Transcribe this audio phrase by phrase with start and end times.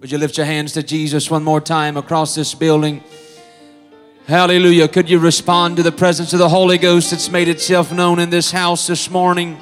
[0.00, 3.04] Would you lift your hands to Jesus one more time across this building?
[4.26, 4.88] Hallelujah.
[4.88, 8.30] Could you respond to the presence of the Holy Ghost that's made itself known in
[8.30, 9.60] this house this morning?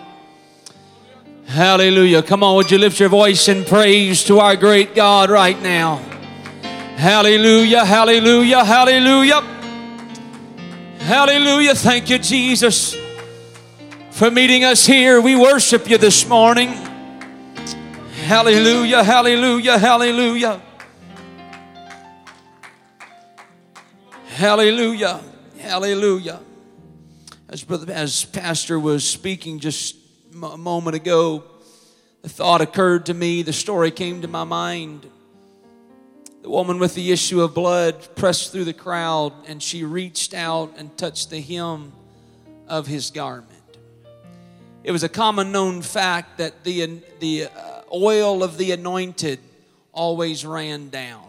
[1.47, 2.23] Hallelujah.
[2.23, 5.97] Come on, would you lift your voice in praise to our great God right now?
[6.97, 9.41] Hallelujah, hallelujah, hallelujah.
[11.01, 11.75] Hallelujah.
[11.75, 12.97] Thank you, Jesus,
[14.13, 15.21] for meeting us here.
[15.21, 16.88] We worship you this morning.
[18.29, 20.61] Hallelujah, hallelujah, hallelujah.
[24.27, 25.21] Hallelujah,
[25.59, 26.39] hallelujah.
[27.49, 29.97] As, brother, as Pastor was speaking just
[30.43, 31.43] a moment ago,
[32.21, 35.07] the thought occurred to me, the story came to my mind.
[36.43, 40.75] The woman with the issue of blood pressed through the crowd and she reached out
[40.77, 41.93] and touched the hem
[42.67, 43.79] of his garment.
[44.85, 49.39] It was a common known fact that the, the uh, oil of the anointed
[49.93, 51.25] always ran down.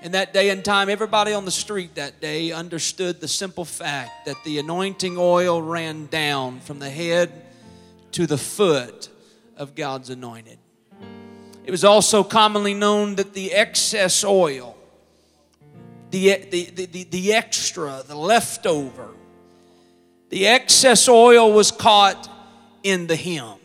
[0.00, 4.26] In that day and time, everybody on the street that day understood the simple fact
[4.26, 7.32] that the anointing oil ran down from the head
[8.12, 9.08] to the foot
[9.56, 10.58] of God's anointed.
[11.64, 14.76] It was also commonly known that the excess oil,
[16.10, 19.10] the, the, the, the, extra, the leftover,
[20.30, 22.30] the excess oil was caught
[22.82, 23.57] in the hem.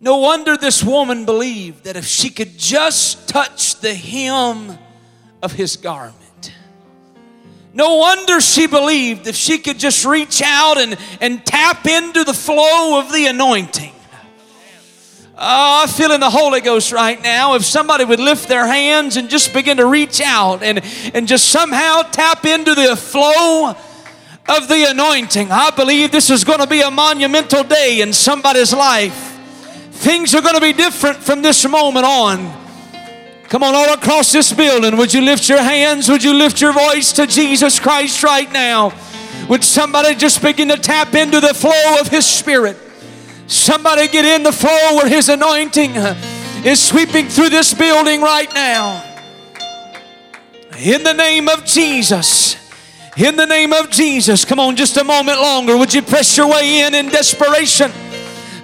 [0.00, 4.78] No wonder this woman believed that if she could just touch the hem
[5.42, 6.54] of his garment,
[7.74, 12.32] no wonder she believed if she could just reach out and, and tap into the
[12.32, 13.92] flow of the anointing.
[15.36, 17.54] Oh, I feel in the Holy Ghost right now.
[17.54, 20.82] If somebody would lift their hands and just begin to reach out and,
[21.14, 23.74] and just somehow tap into the flow
[24.48, 28.72] of the anointing, I believe this is going to be a monumental day in somebody's
[28.72, 29.29] life.
[30.00, 32.50] Things are going to be different from this moment on.
[33.50, 36.08] Come on, all across this building, would you lift your hands?
[36.08, 38.94] Would you lift your voice to Jesus Christ right now?
[39.50, 42.78] Would somebody just begin to tap into the flow of His Spirit?
[43.46, 45.90] Somebody get in the flow where His anointing
[46.64, 49.04] is sweeping through this building right now.
[50.78, 52.56] In the name of Jesus.
[53.18, 54.46] In the name of Jesus.
[54.46, 55.76] Come on, just a moment longer.
[55.76, 57.92] Would you press your way in in desperation?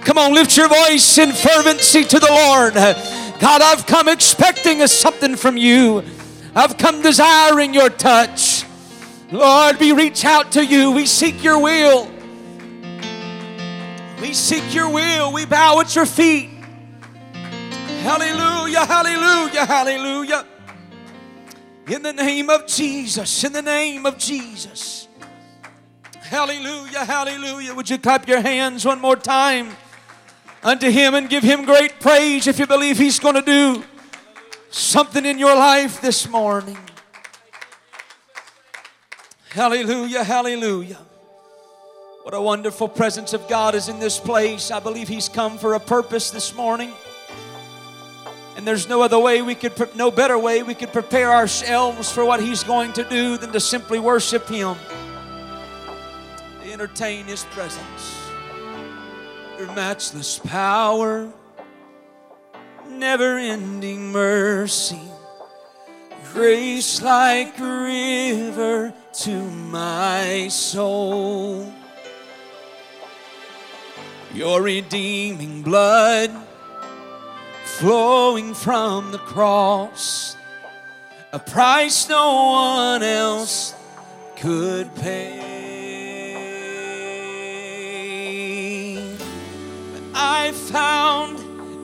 [0.07, 2.75] Come on, lift your voice in fervency to the Lord.
[2.75, 6.05] God, I've come expecting a something from you.
[6.55, 8.65] I've come desiring your touch.
[9.33, 10.93] Lord, we reach out to you.
[10.93, 12.09] We seek your will.
[14.21, 15.33] We seek your will.
[15.33, 16.51] We bow at your feet.
[18.05, 20.47] Hallelujah, hallelujah, hallelujah.
[21.89, 25.09] In the name of Jesus, in the name of Jesus.
[26.21, 27.75] Hallelujah, hallelujah.
[27.75, 29.77] Would you clap your hands one more time?
[30.67, 33.85] Unto Him and give Him great praise if you believe He's going to do
[34.71, 36.77] something in your life this morning.
[39.51, 40.99] Hallelujah, hallelujah.
[42.25, 44.73] What a wonderful presence of God is in this place.
[44.73, 46.93] I believe He's come for a purpose this morning.
[48.57, 52.25] And there's no other way we could, no better way we could prepare ourselves for
[52.25, 54.77] what He's going to do than to simply worship Him,
[56.65, 58.26] entertain His presence
[59.59, 61.33] your matchless power,
[62.91, 65.01] never ending mercy,
[66.33, 71.73] grace like a river to my soul.
[74.35, 76.31] Your redeeming blood
[77.65, 80.37] flowing from the cross,
[81.33, 83.75] a price no one else
[84.37, 85.46] could pay.
[90.19, 91.37] I found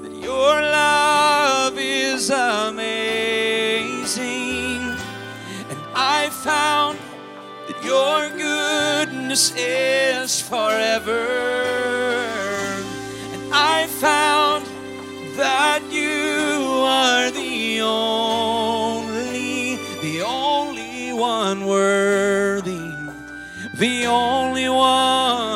[0.05, 2.81] that your love is amazing.
[5.69, 6.99] And I found
[7.69, 11.27] that your goodness is forever.
[13.35, 14.65] And I found
[15.37, 22.95] that you are the only, the only one worthy,
[23.75, 25.52] the only one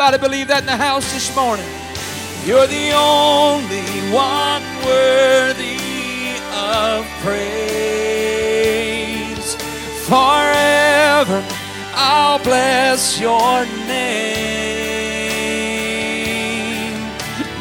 [0.00, 1.66] Anybody believe that in the house this morning?
[2.46, 3.82] You're the only
[4.14, 8.38] one worthy of praise.
[10.06, 11.42] Forever
[11.98, 14.14] I'll bless your name.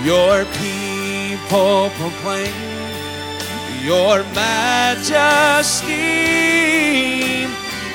[0.05, 2.53] Your people proclaim
[3.81, 5.89] your majesty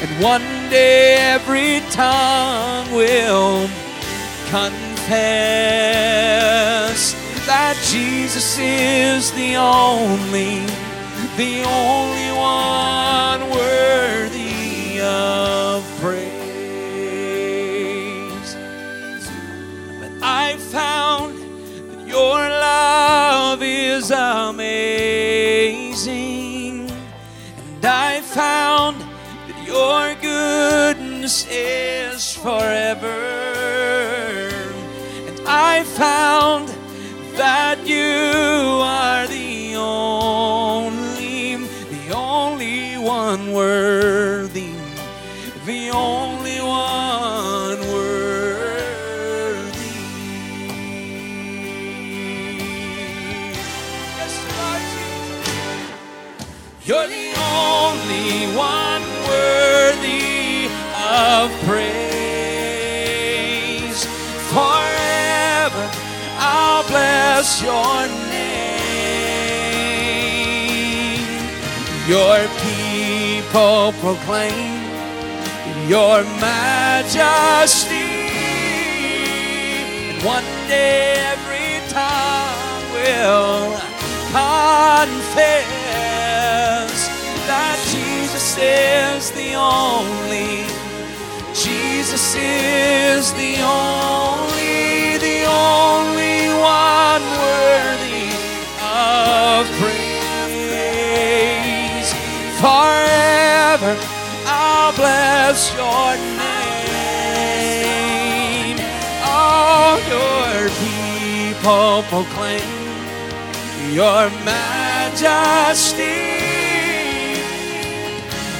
[0.03, 3.71] and one day every tongue will
[4.53, 5.09] confess
[7.47, 10.61] that Jesus is the only,
[11.39, 16.33] the only one worthy of praise.
[20.01, 21.39] But I found
[21.89, 24.61] that your love is amazing,
[26.91, 33.52] and I found that your goodness is forever.
[35.55, 36.69] I found
[37.37, 39.42] that you are the
[67.53, 68.53] bless your name.
[72.09, 74.83] Your people proclaim
[75.89, 77.95] your majesty.
[80.09, 83.77] And one day every tongue will
[84.33, 85.49] confess
[87.47, 90.65] that Jesus is the only,
[91.55, 94.52] Jesus is the only,
[111.63, 112.61] people proclaim
[113.95, 116.19] your majesty.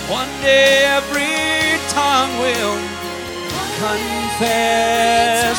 [0.09, 2.79] One day every tongue will
[3.83, 5.59] confess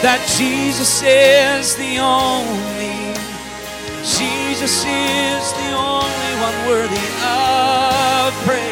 [0.00, 3.12] that Jesus is the only,
[4.00, 8.64] Jesus is the only one worthy of praise.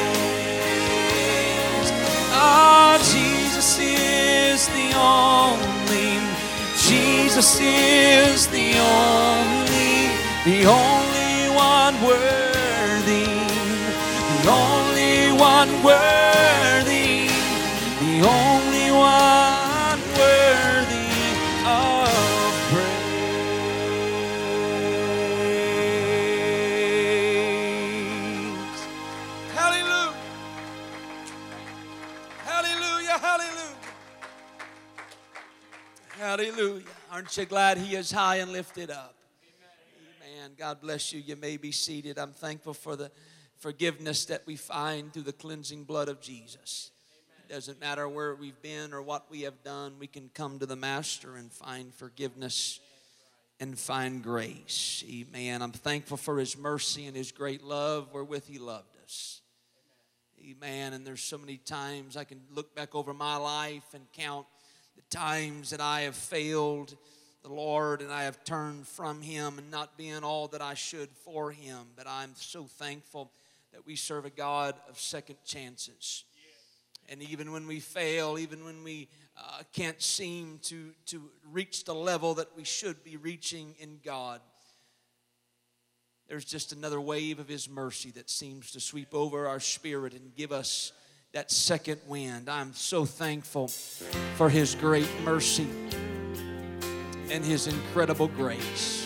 [2.32, 5.67] Ah, Jesus is the only,
[6.88, 10.08] Jesus is the only,
[10.46, 13.26] the only one worthy,
[14.32, 16.37] the only one worthy,
[36.38, 36.84] Hallelujah.
[37.10, 39.16] Aren't you glad He is high and lifted up?
[40.24, 40.52] Amen.
[40.56, 41.18] God bless you.
[41.18, 42.16] You may be seated.
[42.16, 43.10] I'm thankful for the
[43.56, 46.92] forgiveness that we find through the cleansing blood of Jesus.
[47.44, 50.66] It doesn't matter where we've been or what we have done, we can come to
[50.66, 52.78] the Master and find forgiveness
[53.58, 55.02] and find grace.
[55.10, 55.60] Amen.
[55.60, 59.40] I'm thankful for His mercy and His great love wherewith He loved us.
[60.40, 60.92] Amen.
[60.92, 64.46] And there's so many times I can look back over my life and count
[64.98, 66.96] the times that I have failed
[67.44, 71.08] the Lord and I have turned from Him and not being all that I should
[71.24, 71.78] for Him.
[71.94, 73.30] But I'm so thankful
[73.72, 76.24] that we serve a God of second chances.
[77.08, 81.94] And even when we fail, even when we uh, can't seem to, to reach the
[81.94, 84.40] level that we should be reaching in God,
[86.28, 90.34] there's just another wave of His mercy that seems to sweep over our spirit and
[90.34, 90.92] give us
[91.32, 92.48] that second wind.
[92.48, 95.68] I'm so thankful for His great mercy
[97.30, 99.04] and His incredible grace.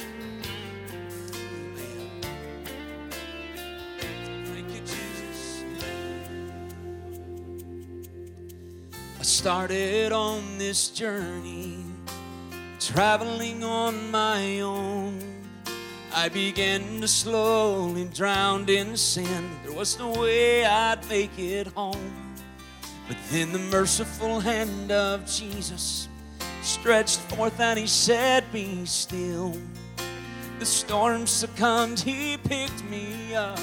[9.23, 11.85] Started on this journey,
[12.79, 15.41] traveling on my own.
[16.14, 19.50] I began to slowly drown in sin.
[19.64, 22.37] There was no way I'd make it home.
[23.09, 26.09] But then the merciful hand of Jesus
[26.62, 29.57] stretched forth and he said, Be still.
[30.59, 33.59] The storm succumbed, he picked me up,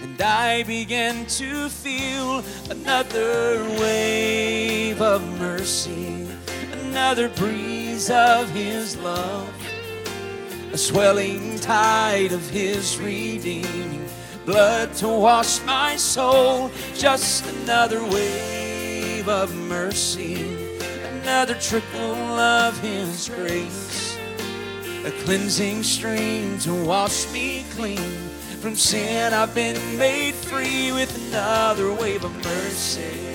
[0.00, 6.28] and I began to feel another wave of mercy,
[6.72, 9.48] another breeze of his love,
[10.76, 14.06] a swelling tide of his redeeming
[14.44, 20.66] blood to wash my soul, just another wave of mercy
[21.26, 24.16] another trickle of His grace,
[25.04, 28.12] a cleansing stream to wash me clean
[28.60, 29.32] from sin.
[29.32, 33.34] I've been made free with another wave of mercy.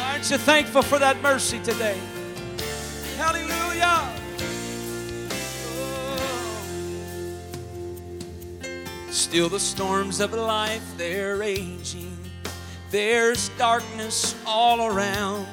[0.00, 2.00] Aren't you thankful for that mercy today?
[3.16, 4.12] Hallelujah.
[5.68, 6.18] Oh.
[9.10, 12.16] Still, the storms of life, they're raging.
[12.90, 15.46] There's darkness all around.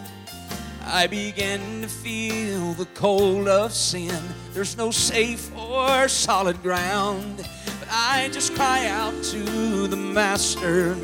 [0.86, 4.22] I begin to feel the cold of sin.
[4.51, 7.38] There's no safe or solid ground.
[7.79, 10.98] But I just cry out to the Master,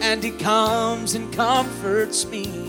[0.00, 2.63] and He comes and comforts me.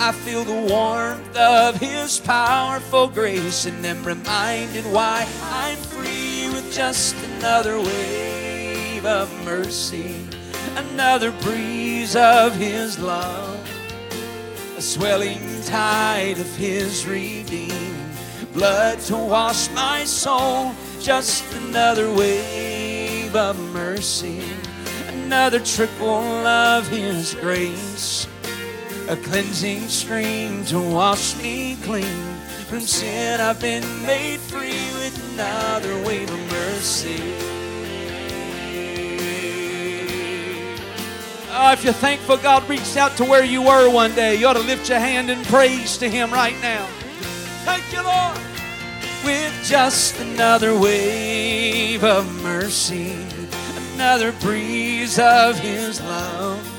[0.00, 6.72] I feel the warmth of His powerful grace, and am reminded why I'm free with
[6.72, 10.14] just another wave of mercy,
[10.76, 13.58] another breeze of His love,
[14.76, 17.96] a swelling tide of His redeeming
[18.52, 24.42] blood to wash my soul, just another wave of mercy,
[25.08, 28.28] another trickle of His grace
[29.08, 32.36] a cleansing stream to wash me clean.
[32.68, 37.22] From sin, I've been made free with another wave of mercy.
[41.50, 44.52] Oh, if you're thankful God reached out to where you were one day, you ought
[44.52, 46.86] to lift your hand in praise to Him right now.
[47.64, 48.36] Thank you, Lord.
[49.24, 53.16] With just another wave of mercy,
[53.94, 56.77] another breeze of His love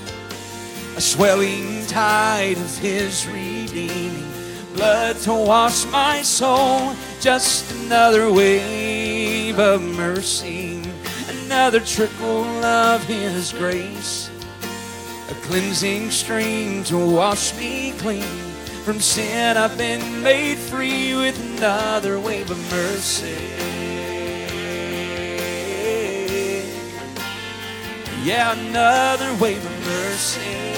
[0.99, 4.29] a swelling tide of His redeeming
[4.73, 6.93] blood to wash my soul.
[7.21, 10.83] Just another wave of mercy,
[11.45, 14.29] another trickle of His grace,
[15.31, 18.37] a cleansing stream to wash me clean.
[18.83, 23.37] From sin, I've been made free with another wave of mercy.
[28.21, 30.68] Yeah, another wave of mercy.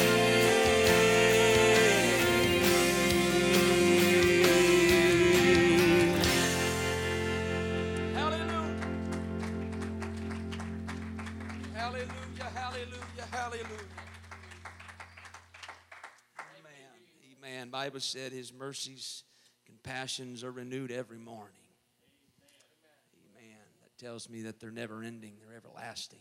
[17.69, 19.23] Bible said his mercies,
[19.65, 21.53] compassions are renewed every morning.
[23.37, 23.57] Amen.
[23.81, 26.19] That tells me that they're never ending, they're everlasting.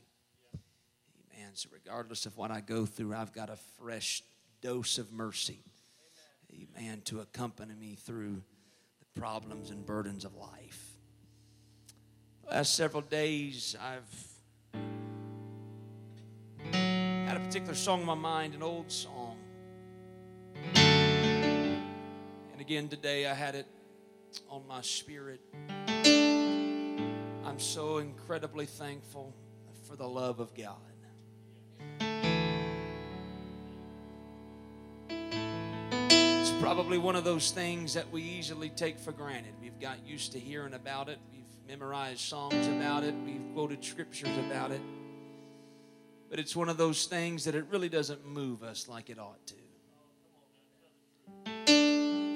[1.34, 1.50] Amen.
[1.54, 4.22] So, regardless of what I go through, I've got a fresh
[4.60, 5.60] dose of mercy.
[6.52, 7.02] Amen.
[7.06, 8.42] To accompany me through
[9.00, 10.96] the problems and burdens of life.
[12.50, 14.02] Last several days, I've
[16.72, 19.29] had a particular song in my mind, an old song.
[22.60, 23.64] And again today, I had it
[24.50, 25.40] on my spirit.
[26.04, 29.34] I'm so incredibly thankful
[29.88, 30.76] for the love of God.
[36.10, 39.54] It's probably one of those things that we easily take for granted.
[39.62, 44.36] We've got used to hearing about it, we've memorized songs about it, we've quoted scriptures
[44.36, 44.82] about it.
[46.28, 49.46] But it's one of those things that it really doesn't move us like it ought
[49.46, 49.59] to.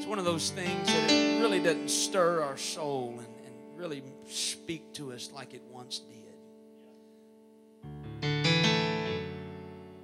[0.04, 4.02] It's one of those things that it really doesn't stir our soul and, and really
[4.28, 6.37] speak to us like it once did.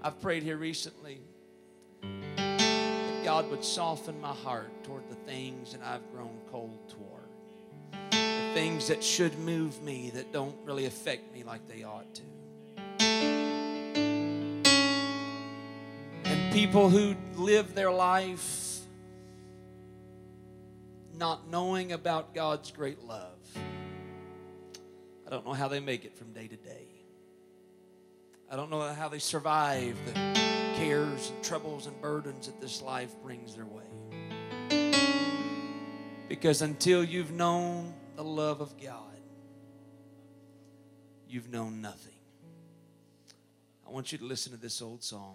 [0.01, 1.21] I've prayed here recently
[2.01, 7.29] that God would soften my heart toward the things that I've grown cold toward.
[8.11, 12.23] The things that should move me that don't really affect me like they ought to.
[16.25, 18.70] And people who live their life
[21.21, 23.37] not knowing about God's great love.
[25.27, 26.89] I don't know how they make it from day to day.
[28.51, 30.15] I don't know how they survive the
[30.77, 33.85] cares and troubles and burdens that this life brings their way.
[36.27, 39.21] Because until you've known the love of God,
[41.29, 42.15] you've known nothing.
[43.87, 45.35] I want you to listen to this old song.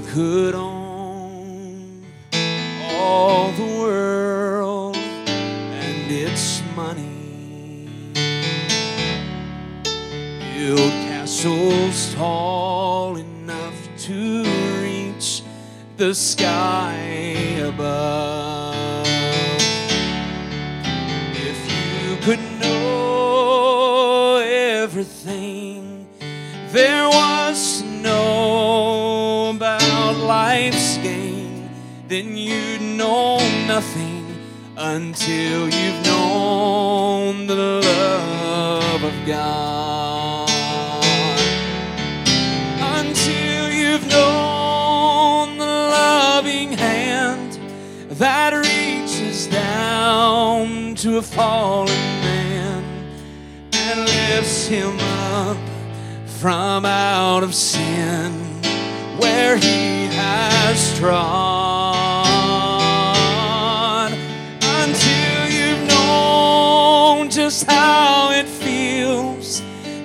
[0.00, 2.06] Could own
[2.82, 7.88] all the world and its money,
[10.54, 14.44] build castles tall enough to
[14.80, 15.42] reach
[15.96, 16.94] the sky
[17.60, 18.51] above.
[32.12, 34.36] Then you'd know nothing
[34.76, 40.50] until you've known the love of God.
[42.98, 47.58] Until you've known the loving hand
[48.10, 52.84] that reaches down to a fallen man
[53.72, 55.56] and lifts him up
[56.26, 58.32] from out of sin
[59.16, 61.61] where he has trod
[67.52, 69.60] known just how it feels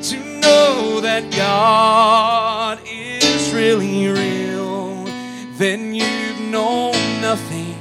[0.09, 5.05] to know that God is really real.
[5.57, 7.75] Then you've known nothing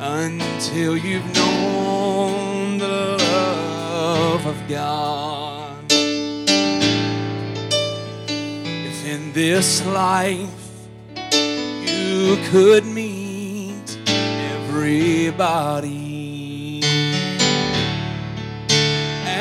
[0.00, 5.84] until you've known the love of God.
[8.88, 10.48] If in this life
[11.86, 16.01] you could meet everybody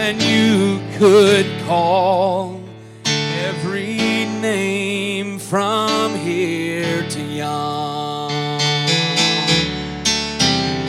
[0.03, 2.59] and you could call
[3.05, 8.31] every name from here to yon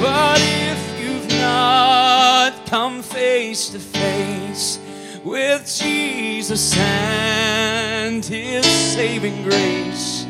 [0.01, 4.79] but if you've not come face to face
[5.23, 10.27] with Jesus and His saving grace,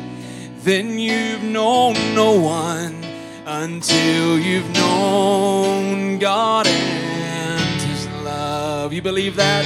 [0.63, 3.01] then you've known no one
[3.45, 6.67] until you've known God.
[8.93, 9.65] You believe that?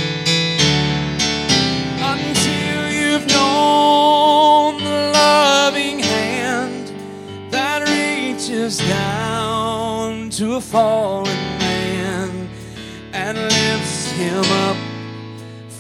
[2.00, 6.93] Until you've known the loving hand
[7.51, 12.50] that reaches down to a fallen man
[13.12, 14.77] and lifts him up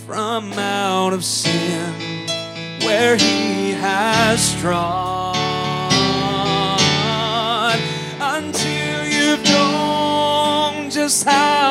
[0.05, 1.93] from out of sin
[2.81, 5.37] where he has trod
[8.19, 11.66] until you've known just how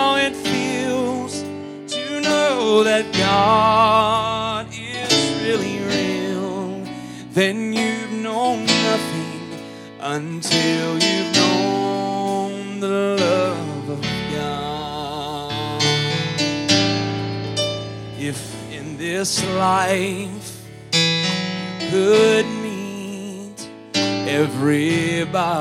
[2.84, 6.06] that God is really real
[7.36, 9.60] then you've known nothing
[10.00, 15.82] until you've known the love of God.
[18.18, 18.40] If
[18.72, 20.64] in this life
[21.90, 23.68] could meet
[24.26, 25.52] everybody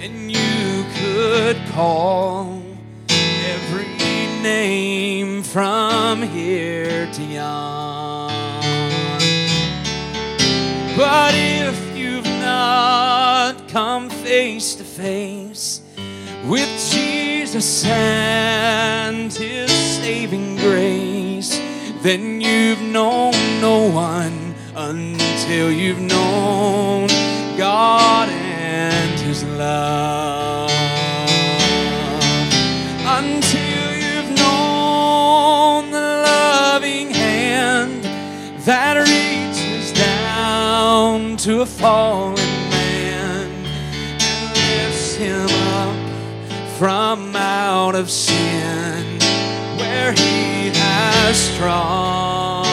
[0.00, 2.53] and you could call
[4.44, 8.30] name from here to yon.
[10.98, 15.80] But if you've not come face to face
[16.44, 21.58] with Jesus and His saving grace,
[22.02, 27.08] then you've known no one until you've known
[27.56, 30.33] God and His love.
[41.44, 42.36] To a fallen
[42.70, 43.50] man
[44.18, 45.94] and lifts him up
[46.78, 49.18] from out of sin
[49.76, 52.64] where he has trod.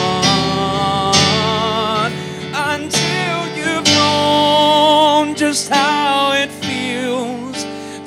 [2.54, 7.66] Until you've known just how it feels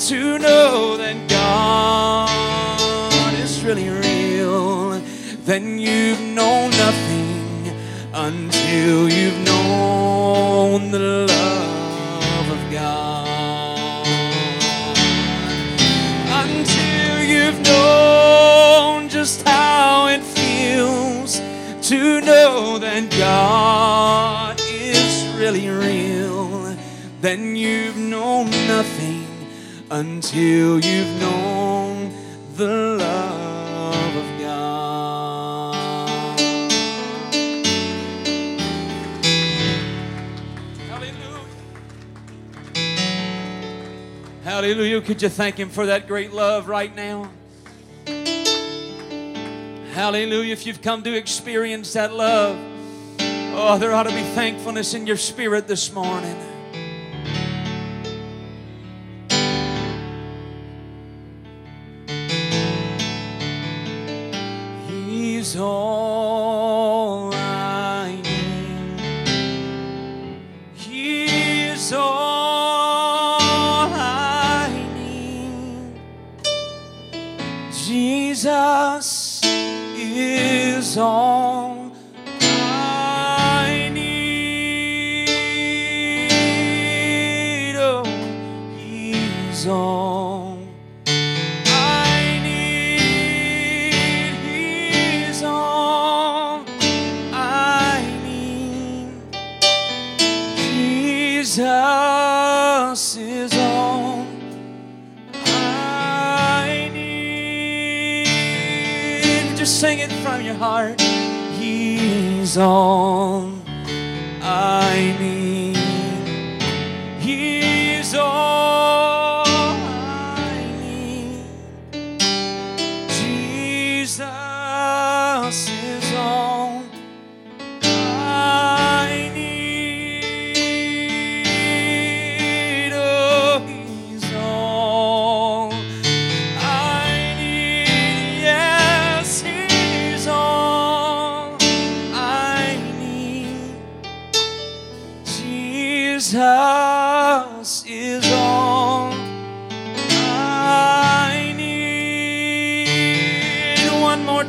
[0.10, 4.99] to know that God is really real
[5.45, 7.71] then you've known nothing
[8.15, 9.44] until you've
[22.95, 26.77] that God is really real,
[27.19, 29.27] then you've known nothing
[29.91, 32.13] until you've known
[32.55, 35.75] the love of God.
[40.88, 41.41] Hallelujah.
[44.45, 45.01] Hallelujah.
[45.01, 47.29] Could you thank Him for that great love right now?
[49.91, 50.53] Hallelujah.
[50.53, 52.58] If you've come to experience that love,
[53.57, 56.54] oh, there ought to be thankfulness in your spirit this morning.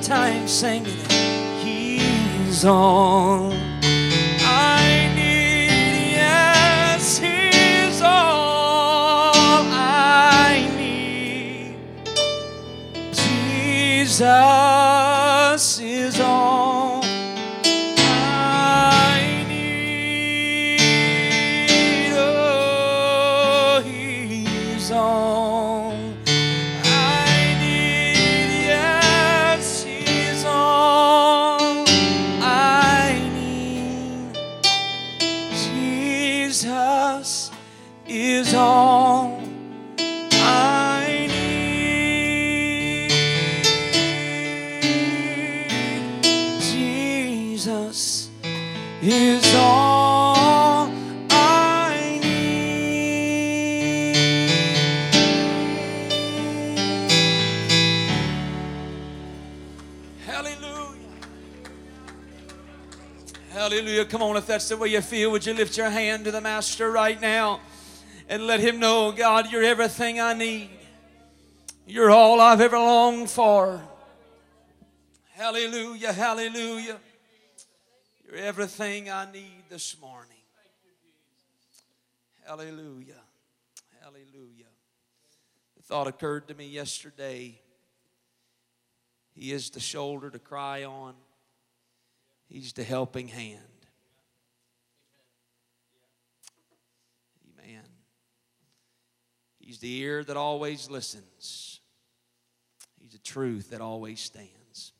[0.07, 1.13] Time, sing it.
[1.65, 6.13] He's all I need.
[6.13, 11.75] Yes, He's all I need.
[13.13, 14.76] Jesus
[64.47, 67.61] that's the way you feel, would you lift your hand to the Master right now
[68.29, 70.71] and let Him know, God, you're everything I need.
[71.87, 73.81] You're all I've ever longed for.
[75.35, 76.13] Hallelujah.
[76.13, 76.99] Hallelujah.
[78.25, 80.33] You're everything I need this morning.
[82.47, 83.21] Hallelujah.
[84.03, 84.67] Hallelujah.
[85.77, 87.61] The thought occurred to me yesterday.
[89.35, 91.15] He is the shoulder to cry on.
[92.49, 93.61] He's the helping hand.
[97.59, 97.83] Amen.
[99.67, 101.81] He's the ear that always listens.
[103.01, 104.93] He's the truth that always stands.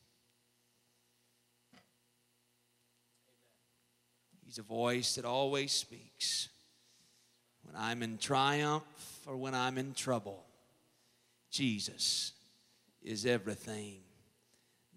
[4.45, 6.49] He's a voice that always speaks.
[7.63, 8.83] When I'm in triumph
[9.25, 10.43] or when I'm in trouble,
[11.49, 12.33] Jesus
[13.01, 14.01] is everything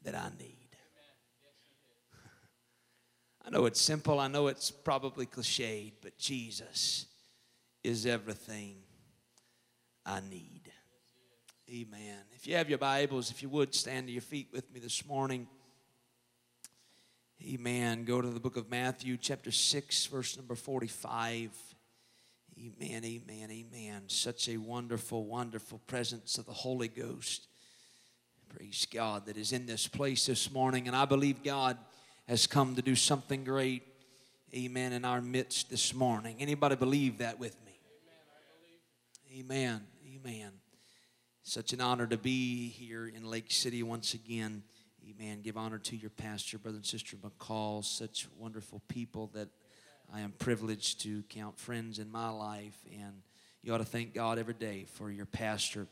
[0.03, 0.69] that I need.
[3.47, 7.07] I know it's simple, I know it's probably cliched, but Jesus
[7.85, 8.75] is everything
[10.05, 10.73] I need.
[11.71, 12.19] Amen.
[12.35, 15.07] If you have your Bibles, if you would stand to your feet with me this
[15.07, 15.47] morning.
[17.43, 18.05] Amen.
[18.05, 21.51] Go to the book of Matthew, chapter 6, verse number 45.
[22.59, 24.03] Amen, amen, amen.
[24.09, 27.47] Such a wonderful, wonderful presence of the Holy Ghost.
[28.49, 30.87] Praise God that is in this place this morning.
[30.87, 31.79] And I believe God
[32.27, 33.85] has come to do something great.
[34.55, 34.93] Amen.
[34.93, 36.37] In our midst this morning.
[36.41, 37.57] Anybody believe that with?
[39.39, 39.81] Amen.
[40.13, 40.51] Amen.
[41.45, 44.65] Such an honor to be here in Lake City once again.
[45.09, 45.41] Amen.
[45.43, 47.85] Give honor to your pastor, brother and sister McCall.
[47.85, 49.49] Such wonderful people that
[50.13, 52.77] I am privileged to count friends in my life.
[52.93, 53.23] And
[53.63, 55.87] you ought to thank God every day for your pastor.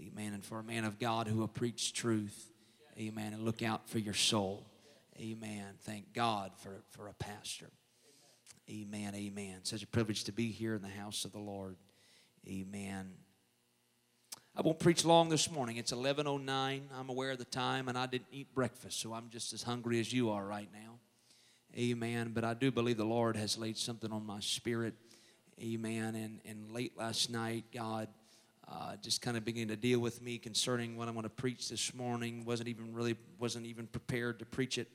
[0.00, 0.32] Amen.
[0.32, 2.50] And for a man of God who will preach truth.
[2.98, 3.34] Amen.
[3.34, 4.66] And look out for your soul.
[5.20, 5.66] Amen.
[5.82, 7.68] Thank God for, for a pastor.
[8.70, 9.14] Amen.
[9.14, 9.58] Amen.
[9.64, 11.76] Such a privilege to be here in the house of the Lord.
[12.50, 13.12] Amen.
[14.56, 15.76] I won't preach long this morning.
[15.76, 16.88] It's 11:09.
[16.92, 20.00] I'm aware of the time and I didn't eat breakfast, so I'm just as hungry
[20.00, 20.98] as you are right now.
[21.78, 22.32] Amen.
[22.34, 24.94] But I do believe the Lord has laid something on my spirit.
[25.62, 26.16] Amen.
[26.16, 28.08] And and late last night, God
[28.66, 31.68] uh, just kind of began to deal with me concerning what I'm going to preach
[31.68, 32.44] this morning.
[32.44, 34.88] wasn't even really wasn't even prepared to preach it.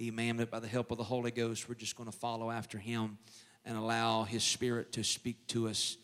[0.00, 0.36] Amen.
[0.36, 3.18] But by the help of the Holy Ghost, we're just going to follow after Him
[3.64, 5.96] and allow His Spirit to speak to us.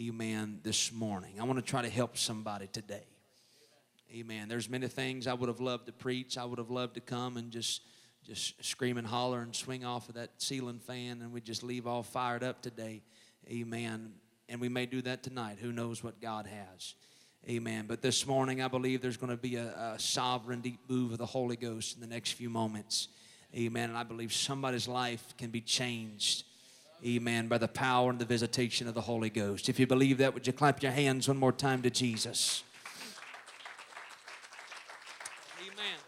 [0.00, 0.60] Amen.
[0.62, 3.02] This morning, I want to try to help somebody today.
[4.14, 4.46] Amen.
[4.46, 6.38] There's many things I would have loved to preach.
[6.38, 7.82] I would have loved to come and just
[8.24, 11.86] just scream and holler and swing off of that ceiling fan and we just leave
[11.86, 13.02] all fired up today.
[13.50, 14.12] Amen.
[14.48, 15.58] And we may do that tonight.
[15.60, 16.94] Who knows what God has.
[17.48, 17.86] Amen.
[17.88, 21.18] But this morning, I believe there's going to be a, a sovereign, deep move of
[21.18, 23.08] the Holy Ghost in the next few moments.
[23.52, 23.88] Amen.
[23.88, 26.44] And I believe somebody's life can be changed.
[27.06, 27.46] Amen.
[27.46, 29.68] By the power and the visitation of the Holy Ghost.
[29.68, 32.64] If you believe that, would you clap your hands one more time to Jesus?
[35.60, 35.98] Amen.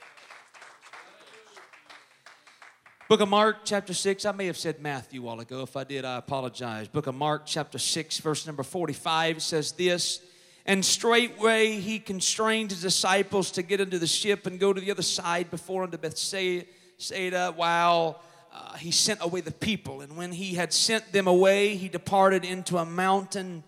[3.09, 4.25] Book of Mark, chapter 6.
[4.25, 5.63] I may have said Matthew a while ago.
[5.63, 6.89] If I did, I apologize.
[6.89, 10.21] Book of Mark, chapter 6, verse number 45 says this
[10.67, 14.91] and straightway he constrained his disciples to get into the ship and go to the
[14.91, 20.01] other side before unto Bethsaida while uh, he sent away the people.
[20.01, 23.63] And when he had sent them away, he departed into a mountain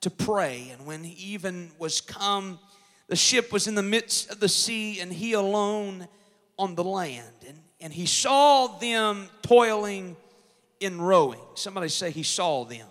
[0.00, 0.70] to pray.
[0.72, 2.58] And when he even was come,
[3.08, 6.08] the ship was in the midst of the sea, and he alone
[6.58, 7.34] on the land.
[7.46, 10.16] And, and he saw them toiling
[10.80, 11.40] in rowing.
[11.54, 12.86] Somebody say he saw them.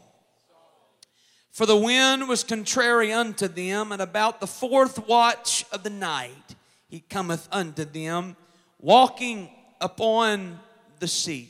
[1.51, 6.55] For the wind was contrary unto them, and about the fourth watch of the night
[6.87, 8.37] he cometh unto them,
[8.79, 9.49] walking
[9.81, 10.59] upon
[11.01, 11.49] the sea,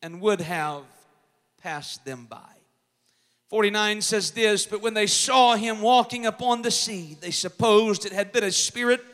[0.00, 0.84] and would have
[1.60, 2.38] passed them by.
[3.50, 8.12] 49 says this But when they saw him walking upon the sea, they supposed it
[8.12, 9.04] had been a spirit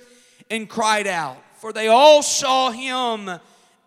[0.49, 3.41] and cried out, for they all saw him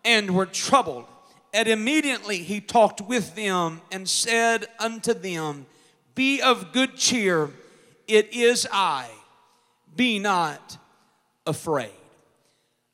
[0.04, 1.06] and were troubled.
[1.54, 5.64] And immediately he talked with them and said unto them,
[6.18, 7.48] be of good cheer,
[8.08, 9.08] it is I.
[9.94, 10.76] Be not
[11.46, 11.92] afraid.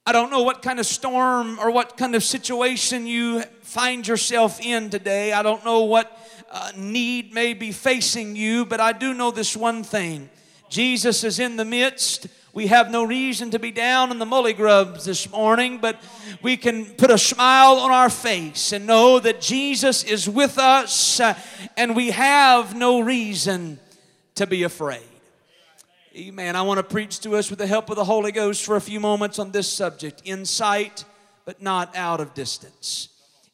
[0.06, 4.60] I don't know what kind of storm or what kind of situation you find yourself
[4.60, 5.32] in today.
[5.32, 9.56] I don't know what uh, need may be facing you, but I do know this
[9.56, 10.28] one thing
[10.68, 12.26] Jesus is in the midst.
[12.52, 15.98] We have no reason to be down in the mully grubs this morning, but
[16.42, 21.18] we can put a smile on our face and know that Jesus is with us
[21.18, 21.32] uh,
[21.78, 23.80] and we have no reason
[24.34, 25.13] to be afraid.
[26.16, 26.55] Amen.
[26.55, 28.81] I want to preach to us with the help of the Holy Ghost for a
[28.81, 31.05] few moments on this subject insight,
[31.44, 33.09] but not out of distance.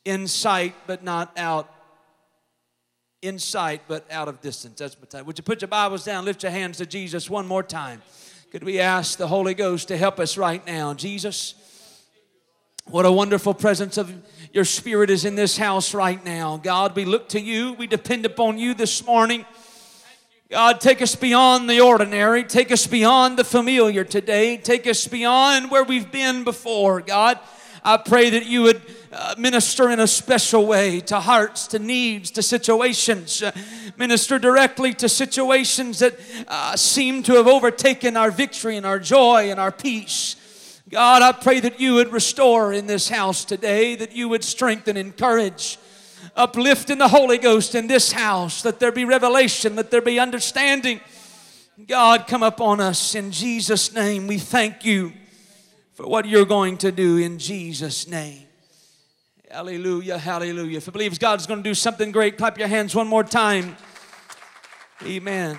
[0.05, 1.73] Insight, but not out
[3.23, 4.79] insight, but out of distance.
[4.79, 5.25] That's my time.
[5.25, 8.03] Would you put your Bibles down, lift your hands to Jesus one more time?
[8.53, 10.92] Could we ask the Holy Ghost to help us right now?
[10.92, 11.55] Jesus,
[12.85, 14.12] what a wonderful presence of
[14.53, 16.59] your Spirit is in this house right now.
[16.59, 19.46] God, we look to you, we depend upon you this morning.
[20.50, 22.42] God, take us beyond the ordinary.
[22.42, 24.56] Take us beyond the familiar today.
[24.56, 27.00] Take us beyond where we've been before.
[27.00, 27.38] God,
[27.84, 28.82] I pray that you would
[29.12, 33.44] uh, minister in a special way to hearts, to needs, to situations.
[33.44, 33.52] Uh,
[33.96, 39.52] minister directly to situations that uh, seem to have overtaken our victory and our joy
[39.52, 40.34] and our peace.
[40.88, 44.96] God, I pray that you would restore in this house today, that you would strengthen,
[44.96, 45.78] and encourage,
[46.37, 50.18] uplift in the Holy Ghost in this house, that there be revelation, that there be
[50.18, 51.00] understanding.
[51.87, 54.26] God, come upon us in Jesus' name.
[54.26, 55.12] We thank you
[55.94, 58.46] for what you're going to do in Jesus' name.
[59.50, 60.78] Hallelujah, hallelujah.
[60.78, 63.76] If you believe God's going to do something great, clap your hands one more time.
[65.04, 65.59] Amen.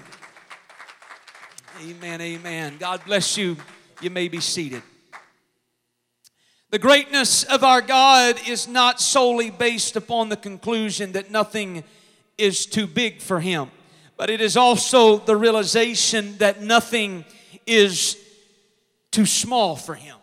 [1.84, 2.78] Amen, amen.
[2.80, 3.58] God bless you.
[4.02, 4.84] You may be seated.
[6.72, 11.84] The greatness of our God is not solely based upon the conclusion that nothing
[12.38, 13.70] is too big for Him,
[14.16, 17.26] but it is also the realization that nothing
[17.68, 18.16] is
[19.12, 20.16] too small for Him.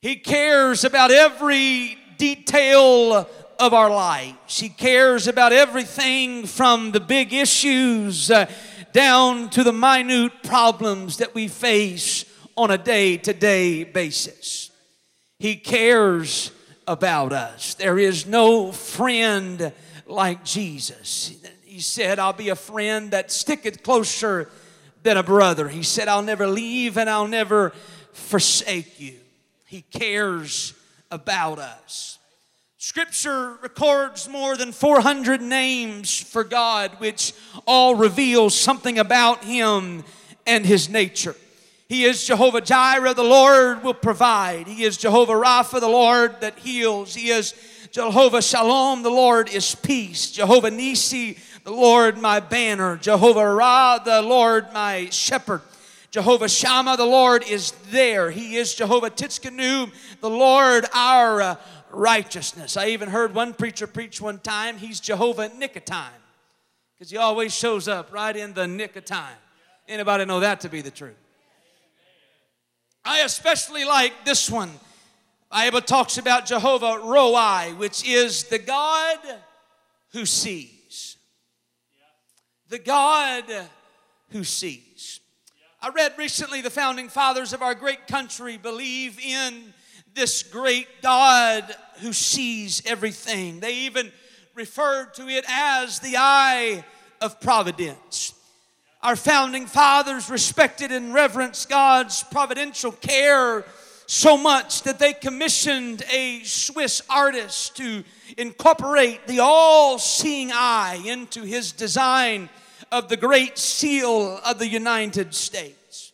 [0.00, 3.28] He cares about every detail
[3.58, 4.60] of our lives.
[4.60, 8.48] He cares about everything from the big issues uh,
[8.92, 12.24] down to the minute problems that we face
[12.56, 14.67] on a day to day basis.
[15.38, 16.50] He cares
[16.86, 17.74] about us.
[17.74, 19.72] There is no friend
[20.06, 21.36] like Jesus.
[21.64, 24.50] He said, I'll be a friend that sticketh closer
[25.02, 25.68] than a brother.
[25.68, 27.70] He said, I'll never leave and I'll never
[28.12, 29.14] forsake you.
[29.66, 30.74] He cares
[31.10, 32.18] about us.
[32.78, 37.32] Scripture records more than 400 names for God, which
[37.66, 40.04] all reveal something about Him
[40.46, 41.36] and His nature.
[41.88, 44.66] He is Jehovah Jireh, the Lord will provide.
[44.66, 47.14] He is Jehovah Rapha, the Lord that heals.
[47.14, 47.54] He is
[47.92, 50.30] Jehovah Shalom, the Lord is peace.
[50.30, 52.98] Jehovah Nisi, the Lord my banner.
[52.98, 55.62] Jehovah Ra, the Lord my shepherd.
[56.10, 58.30] Jehovah Shammah, the Lord is there.
[58.30, 61.56] He is Jehovah Tsidkenu, the Lord our uh,
[61.90, 62.76] righteousness.
[62.76, 65.48] I even heard one preacher preach one time, he's Jehovah
[65.86, 66.12] time.
[66.94, 69.36] Because he always shows up right in the nick of time.
[69.86, 71.16] Anybody know that to be the truth?
[73.04, 74.70] I especially like this one.
[75.50, 79.18] Bible talks about Jehovah Roi, which is the God
[80.12, 81.16] who sees.
[82.68, 83.44] The God
[84.30, 85.20] who sees.
[85.80, 89.72] I read recently the founding fathers of our great country believe in
[90.14, 91.64] this great God
[92.00, 93.60] who sees everything.
[93.60, 94.12] They even
[94.54, 96.84] referred to it as the eye
[97.20, 98.34] of providence.
[99.00, 103.64] Our founding fathers respected and reverenced God's providential care
[104.06, 108.02] so much that they commissioned a Swiss artist to
[108.36, 112.48] incorporate the all seeing eye into his design
[112.90, 116.12] of the Great Seal of the United States.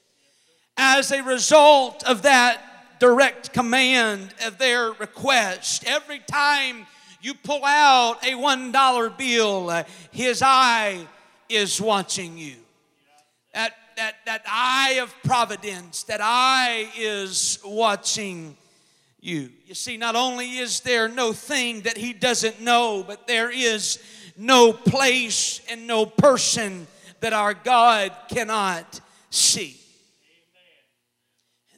[0.76, 6.86] As a result of that direct command of their request, every time
[7.22, 11.06] you pull out a $1 bill, uh, his eye
[11.48, 12.56] is watching you
[13.54, 18.56] that, that, that eye of providence, that eye is watching
[19.20, 19.50] you.
[19.66, 24.02] You see, not only is there no thing that he doesn't know, but there is
[24.36, 26.86] no place and no person
[27.20, 29.80] that our God cannot see.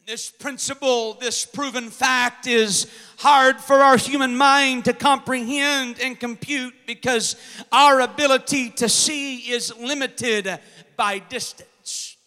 [0.05, 6.73] This principle, this proven fact, is hard for our human mind to comprehend and compute
[6.85, 7.35] because
[7.73, 10.59] our ability to see is limited
[10.97, 12.17] by distance.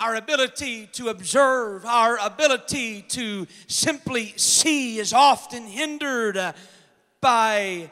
[0.00, 6.54] Our ability to observe, our ability to simply see is often hindered uh,
[7.20, 7.90] by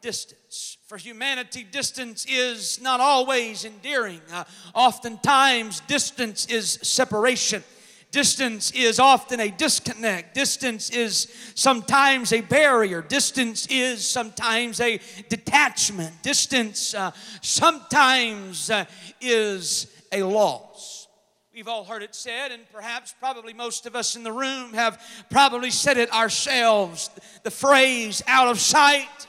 [0.00, 0.78] distance.
[0.86, 4.22] For humanity, distance is not always endearing.
[4.32, 7.62] Uh, oftentimes, distance is separation.
[8.10, 10.34] Distance is often a disconnect.
[10.34, 13.02] Distance is sometimes a barrier.
[13.02, 16.20] Distance is sometimes a detachment.
[16.22, 18.84] Distance uh, sometimes uh,
[19.20, 21.06] is a loss.
[21.54, 25.00] We've all heard it said, and perhaps probably most of us in the room have
[25.30, 27.10] probably said it ourselves
[27.44, 29.26] the phrase out of sight,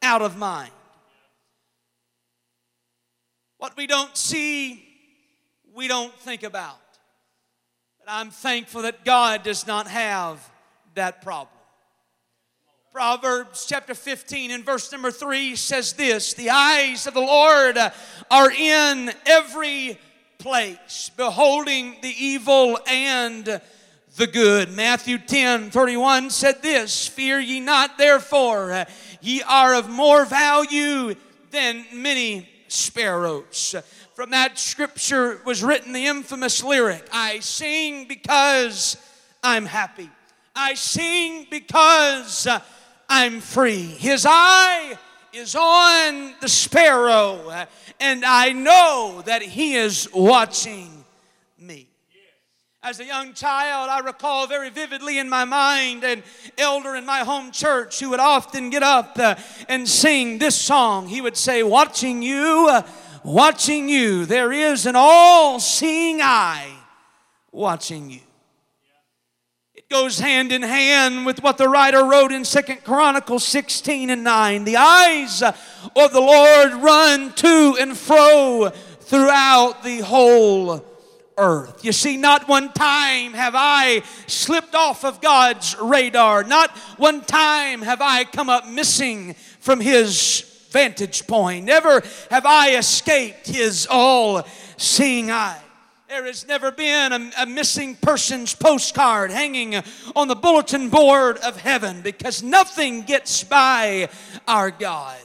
[0.00, 0.72] out of mind.
[3.58, 4.82] What we don't see,
[5.74, 6.78] we don't think about.
[8.10, 10.50] I'm thankful that God does not have
[10.94, 11.48] that problem.
[12.90, 17.76] Proverbs chapter 15 and verse number 3 says this The eyes of the Lord
[18.30, 19.98] are in every
[20.38, 23.60] place, beholding the evil and
[24.16, 24.72] the good.
[24.72, 28.86] Matthew 10 31 said this Fear ye not, therefore,
[29.20, 31.14] ye are of more value
[31.50, 33.74] than many sparrows
[34.18, 38.96] from that scripture was written the infamous lyric I sing because
[39.44, 40.10] I'm happy.
[40.56, 42.48] I sing because
[43.08, 43.84] I'm free.
[43.84, 44.98] His eye
[45.32, 47.64] is on the sparrow,
[48.00, 51.04] and I know that He is watching
[51.56, 51.86] me.
[52.82, 56.24] As a young child, I recall very vividly in my mind an
[56.56, 59.36] elder in my home church who would often get up uh,
[59.68, 61.06] and sing this song.
[61.06, 62.82] He would say, Watching you uh,
[63.24, 64.26] watching you.
[64.26, 66.72] There is an all seeing eye
[67.52, 68.20] watching you.
[69.74, 74.24] It goes hand in hand with what the writer wrote in Second Chronicles 16 and
[74.24, 74.64] 9.
[74.64, 80.84] The eyes of the Lord run to and fro throughout the whole
[81.38, 81.84] earth.
[81.84, 86.44] You see, not one time have I slipped off of God's radar.
[86.44, 91.64] Not one time have I come up missing from His vantage point.
[91.64, 95.60] Never have I escaped his all seeing eye.
[96.08, 99.74] There has never been a, a, missing person's postcard hanging
[100.16, 104.08] on the bulletin board of heaven because nothing gets by
[104.46, 105.18] our God.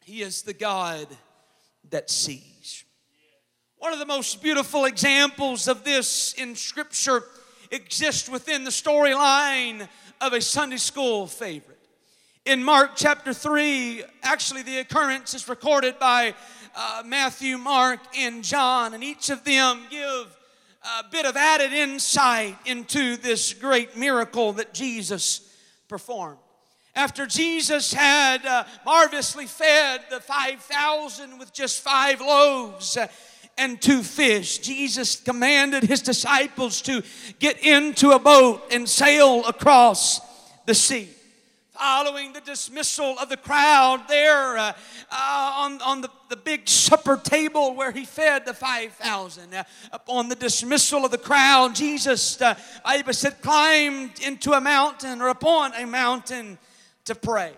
[0.00, 1.06] He is the God
[1.90, 2.84] that sees.
[3.76, 7.24] One of the most beautiful examples of this in Scripture
[7.70, 9.86] exists within the storyline
[10.22, 11.73] of a Sunday school favorite
[12.44, 16.34] in Mark chapter 3, actually, the occurrence is recorded by
[16.76, 20.36] uh, Matthew, Mark, and John, and each of them give
[20.82, 25.56] a bit of added insight into this great miracle that Jesus
[25.88, 26.36] performed.
[26.94, 33.06] After Jesus had uh, marvelously fed the 5,000 with just five loaves, uh,
[33.56, 34.58] and two fish.
[34.58, 37.04] Jesus commanded his disciples to
[37.38, 40.20] get into a boat and sail across
[40.66, 41.13] the sea
[41.74, 44.72] following the dismissal of the crowd there uh,
[45.10, 49.52] uh, on, on the, the big supper table where he fed the 5,000.
[49.52, 52.54] Uh, upon the dismissal of the crowd, Jesus, uh,
[53.10, 56.58] said, climbed into a mountain or upon a mountain
[57.06, 57.52] to pray.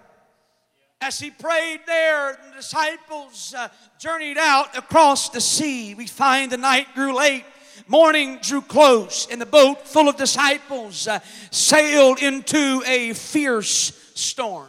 [1.03, 5.95] As he prayed there, the disciples uh, journeyed out across the sea.
[5.95, 7.45] We find the night grew late
[7.87, 14.69] morning drew close, and the boat full of disciples uh, sailed into a fierce storm.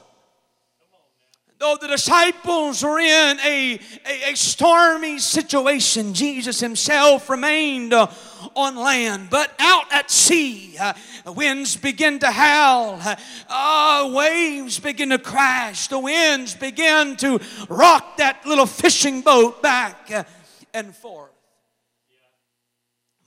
[1.59, 8.11] Though the disciples were in a, a, a stormy situation, Jesus himself remained uh,
[8.55, 9.29] on land.
[9.31, 10.93] But out at sea, uh,
[11.25, 13.01] winds begin to howl,
[13.49, 17.39] uh, waves begin to crash, the winds begin to
[17.69, 20.25] rock that little fishing boat back uh,
[20.75, 21.36] and forth.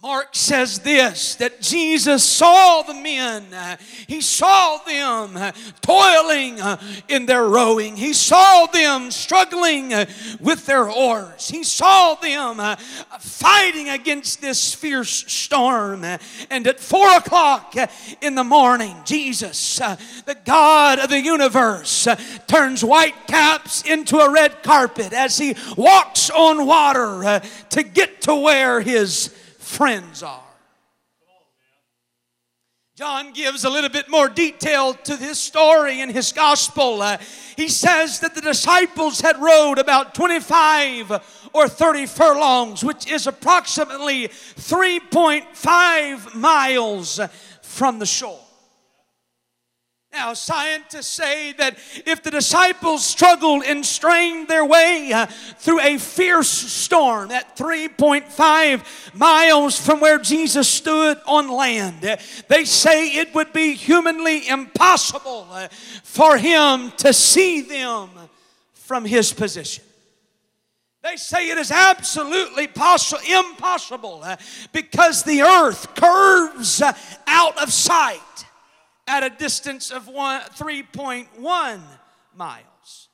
[0.03, 3.45] Mark says this that Jesus saw the men.
[4.07, 5.39] He saw them
[5.83, 6.59] toiling
[7.07, 7.97] in their rowing.
[7.97, 9.91] He saw them struggling
[10.41, 11.51] with their oars.
[11.51, 12.79] He saw them
[13.19, 16.03] fighting against this fierce storm.
[16.49, 17.75] And at four o'clock
[18.23, 19.77] in the morning, Jesus,
[20.25, 22.09] the God of the universe,
[22.47, 28.35] turns white caps into a red carpet as he walks on water to get to
[28.35, 29.37] where his
[29.71, 30.45] friends are.
[32.97, 37.01] John gives a little bit more detail to this story in his gospel.
[37.01, 37.17] Uh,
[37.57, 44.29] he says that the disciples had rowed about 25 or 30 furlongs, which is approximately
[44.29, 47.19] 3.5 miles
[47.63, 48.50] from the shore.
[50.13, 55.99] Now, scientists say that if the disciples struggled and strained their way uh, through a
[55.99, 62.17] fierce storm at 3.5 miles from where Jesus stood on land, uh,
[62.49, 65.69] they say it would be humanly impossible uh,
[66.03, 68.11] for him to see them
[68.73, 69.85] from his position.
[71.03, 74.37] They say it is absolutely possible, impossible uh,
[74.73, 76.93] because the earth curves uh,
[77.29, 78.21] out of sight
[79.11, 81.81] at a distance of one, 3.1
[82.37, 83.09] miles.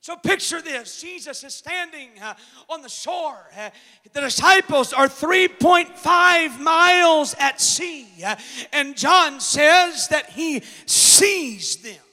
[0.00, 2.34] So picture this Jesus is standing uh,
[2.68, 3.38] on the shore.
[3.56, 3.70] Uh,
[4.12, 8.08] the disciples are 3.5 miles at sea.
[8.22, 8.36] Uh,
[8.72, 12.03] and John says that he sees them.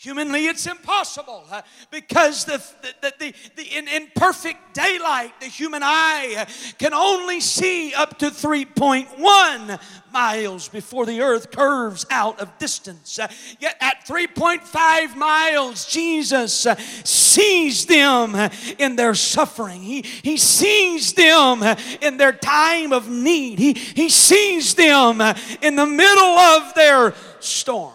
[0.00, 1.44] Humanly, it's impossible
[1.90, 2.62] because the,
[3.02, 6.46] the, the, the, in, in perfect daylight, the human eye
[6.78, 9.80] can only see up to 3.1
[10.12, 13.18] miles before the earth curves out of distance.
[13.58, 16.68] Yet at 3.5 miles, Jesus
[17.02, 18.36] sees them
[18.78, 19.82] in their suffering.
[19.82, 21.64] He, he sees them
[22.00, 23.58] in their time of need.
[23.58, 25.20] He, he sees them
[25.60, 27.94] in the middle of their storm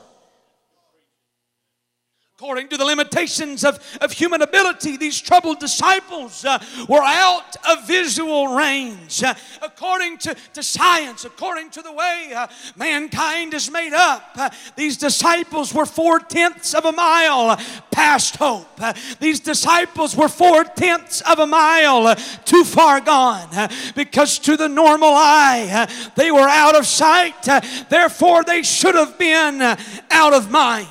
[2.40, 6.58] according to the limitations of, of human ability, these troubled disciples uh,
[6.90, 9.22] were out of visual range.
[9.22, 14.50] Uh, according to, to science, according to the way uh, mankind is made up, uh,
[14.76, 17.56] these disciples were four tenths of a mile
[17.92, 18.68] past hope.
[18.82, 22.16] Uh, these disciples were four tenths of a mile uh,
[22.46, 27.44] too far gone because to the normal eye, they were out of sight.
[27.90, 29.62] therefore, they should have been
[30.10, 30.88] out of mind.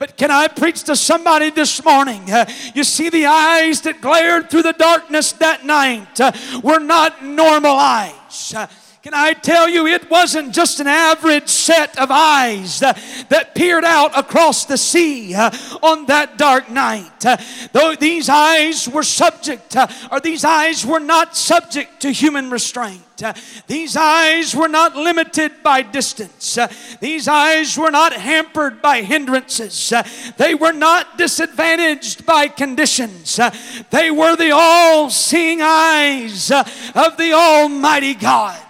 [0.00, 2.28] but can I preach to somebody this morning.
[2.30, 6.32] Uh, you see, the eyes that glared through the darkness that night uh,
[6.64, 8.54] were not normal eyes.
[9.02, 12.92] Can I tell you, it wasn't just an average set of eyes uh,
[13.30, 15.50] that peered out across the sea uh,
[15.82, 17.24] on that dark night.
[17.24, 17.38] Uh,
[17.72, 23.00] though these eyes were subject, uh, or these eyes were not subject to human restraint.
[23.22, 23.32] Uh,
[23.68, 26.58] these eyes were not limited by distance.
[27.00, 29.94] These eyes were not hampered by hindrances.
[30.36, 33.40] they were not disadvantaged by conditions.
[33.88, 38.60] they were the all seeing eyes of the Almighty God.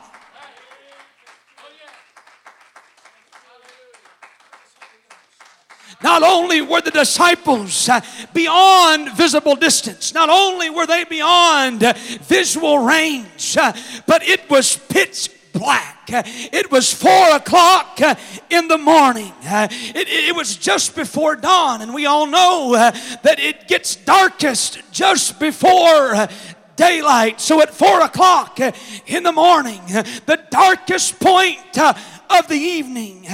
[6.02, 8.00] Not only were the disciples uh,
[8.32, 11.92] beyond visible distance, not only were they beyond uh,
[12.22, 13.72] visual range, uh,
[14.06, 16.08] but it was pitch black.
[16.10, 18.14] Uh, it was four o'clock uh,
[18.48, 19.32] in the morning.
[19.44, 24.80] Uh, it, it, was just before dawn, and we all know that it gets darkest
[24.90, 26.28] just before
[26.76, 27.42] daylight.
[27.42, 28.58] So at four o'clock
[29.06, 33.26] in the morning, the darkest point of the evening,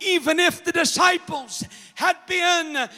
[0.00, 1.64] even if the disciples
[2.00, 2.88] had been a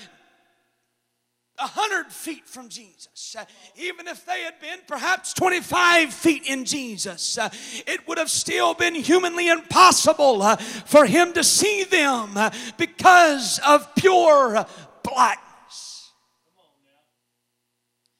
[1.59, 3.45] hundred feet from Jesus, uh,
[3.77, 7.51] even if they had been perhaps 25 feet in Jesus, uh,
[7.85, 12.39] it would have still been humanly impossible uh, for him to see them
[12.79, 14.65] because of pure
[15.03, 16.13] blackness.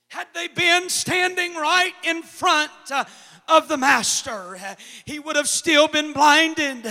[0.09, 2.73] Had they been standing right in front
[3.49, 4.59] of the Master,
[5.05, 6.85] he would have still been blinded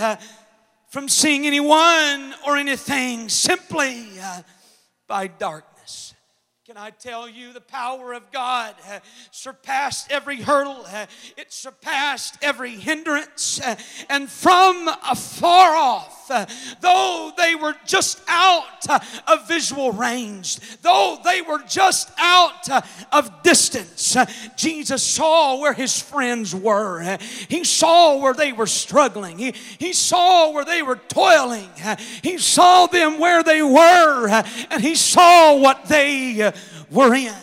[0.91, 4.41] from seeing anyone or anything simply uh,
[5.07, 6.13] by darkness.
[6.65, 8.99] Can I tell you the power of God uh,
[9.31, 11.05] surpassed every hurdle, uh,
[11.37, 13.75] it surpassed every hindrance, uh,
[14.09, 16.45] and from afar off, Uh,
[16.79, 22.81] though they were just out uh, of visual range, though they were just out uh,
[23.11, 24.25] of distance, uh,
[24.55, 27.01] Jesus saw where his friends were.
[27.01, 27.17] Uh,
[27.49, 29.37] he saw where they were struggling.
[29.37, 31.69] He, he saw where they were toiling.
[32.23, 34.27] He saw them where they were,
[34.69, 36.51] and he saw what they
[36.89, 37.33] we're in.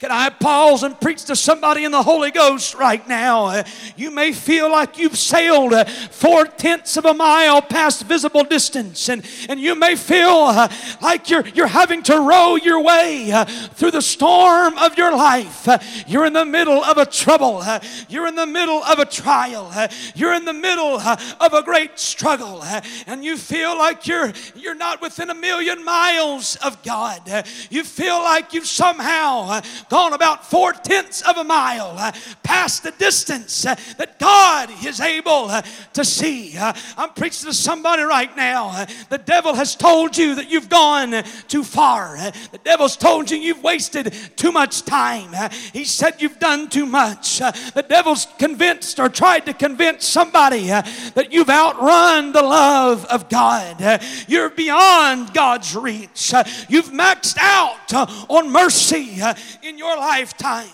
[0.00, 3.62] Can I pause and preach to somebody in the Holy Ghost right now?
[3.96, 9.08] You may feel like you've sailed uh, four tenths of a mile past visible distance,
[9.08, 10.68] and, and you may feel uh,
[11.00, 15.68] like you're, you're having to row your way uh, through the storm of your life.
[16.08, 17.62] You're in the middle of a trouble,
[18.08, 19.72] you're in the middle of a trial,
[20.16, 22.64] you're in the middle of a great struggle,
[23.06, 27.44] and you feel like you're, you're not within a million miles of God.
[27.70, 32.82] You feel like you've somehow uh, gone about four tenths of a mile uh, past
[32.82, 36.56] the distance uh, that God is able uh, to see.
[36.56, 38.70] Uh, I'm preaching to somebody right now.
[38.72, 42.16] Uh, the devil has told you that you've gone too far.
[42.16, 45.50] The devil's told you you've wasted too much time.
[45.72, 47.38] He said you've done too much.
[47.38, 54.00] The devil's convinced or tried to convince somebody that you've outrun the love of God.
[54.28, 56.32] You're beyond God's reach.
[56.68, 57.92] You've maxed out
[58.28, 59.20] on mercy
[59.62, 60.68] in your lifetime.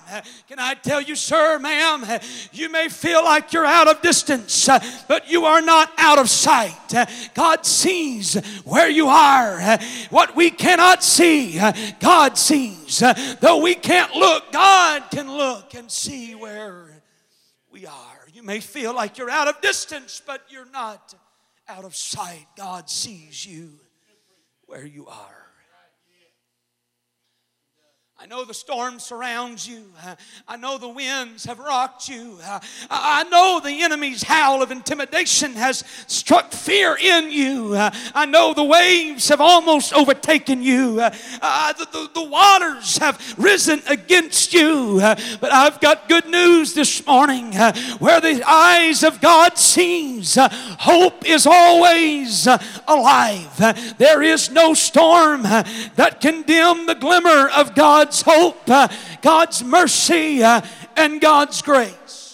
[0.48, 2.04] Can I tell you, sir, ma'am,
[2.52, 4.68] you may feel like you're out of distance,
[5.08, 6.74] but you are not out of sight.
[7.34, 9.78] God sees where you are.
[10.10, 11.60] What we cannot see,
[12.00, 13.02] God sees.
[13.40, 17.02] Though we can't look, God can look and see where
[17.70, 18.26] we are.
[18.32, 21.14] You may feel like you're out of distance, but you're not
[21.68, 22.46] out of sight.
[22.56, 23.70] God sees you
[24.66, 25.37] where you are.
[28.20, 29.84] I know the storm surrounds you.
[30.48, 32.36] I know the winds have rocked you.
[32.90, 37.76] I know the enemy's howl of intimidation has struck fear in you.
[37.76, 40.96] I know the waves have almost overtaken you.
[40.96, 44.98] The, the, the waters have risen against you.
[45.40, 47.52] But I've got good news this morning.
[48.00, 52.48] Where the eyes of God sees, hope is always
[52.88, 53.96] alive.
[53.96, 58.88] There is no storm that can dim the glimmer of God God's hope, uh,
[59.20, 60.62] God's mercy, uh,
[60.96, 62.27] and God's grace.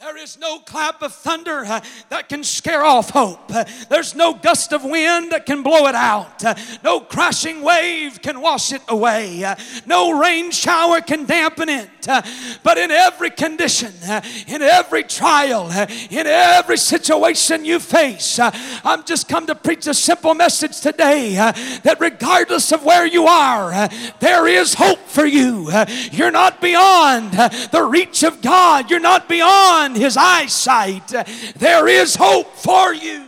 [0.00, 3.52] There is no clap of thunder uh, that can scare off hope.
[3.52, 6.44] Uh, there's no gust of wind that can blow it out.
[6.44, 9.42] Uh, no crashing wave can wash it away.
[9.42, 11.90] Uh, no rain shower can dampen it.
[12.06, 12.22] Uh,
[12.62, 19.28] but in every condition, uh, in every trial, in every situation you face, I'm just
[19.28, 23.88] come to preach a simple message today that regardless of where you are,
[24.20, 25.72] there is hope for you.
[26.12, 28.90] You're not beyond the reach of God.
[28.90, 31.08] You're not beyond his eyesight,
[31.56, 33.24] there is hope for you.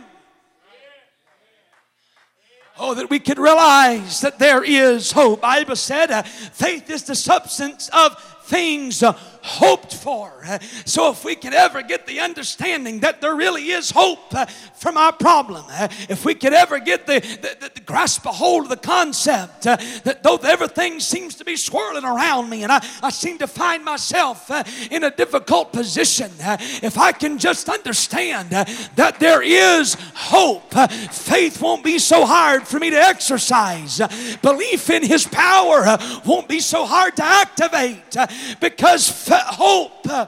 [2.83, 5.41] Oh, that we could realize that there is hope.
[5.41, 10.43] Bible said, uh, faith is the substance of things uh, hoped for.
[10.85, 14.97] So, if we could ever get the understanding that there really is hope uh, from
[14.97, 18.69] our problem, uh, if we could ever get the, the, the grasp a hold of
[18.69, 23.09] the concept uh, that though everything seems to be swirling around me and I, I
[23.09, 28.53] seem to find myself uh, in a difficult position, uh, if I can just understand
[28.53, 28.65] uh,
[28.95, 30.73] that there is hope,
[31.11, 34.01] faith won't be so hard for me to exercise.
[34.41, 38.15] Belief in His power won't be so hard to activate
[38.59, 40.27] because hope uh,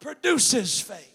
[0.00, 1.08] produces faith.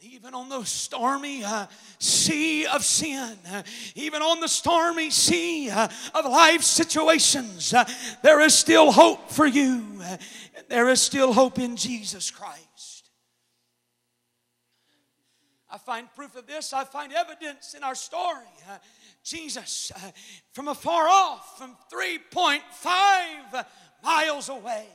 [0.00, 1.66] And even on the stormy uh,
[1.98, 3.62] sea of sin, uh,
[3.94, 7.84] even on the stormy sea uh, of life situations, uh,
[8.22, 9.84] there is still hope for you.
[10.02, 10.16] Uh,
[10.68, 13.10] there is still hope in Jesus Christ.
[15.70, 16.72] I find proof of this.
[16.72, 18.46] I find evidence in our story.
[19.22, 19.90] Jesus,
[20.52, 23.66] from afar off, from 3.5
[24.06, 24.86] miles away.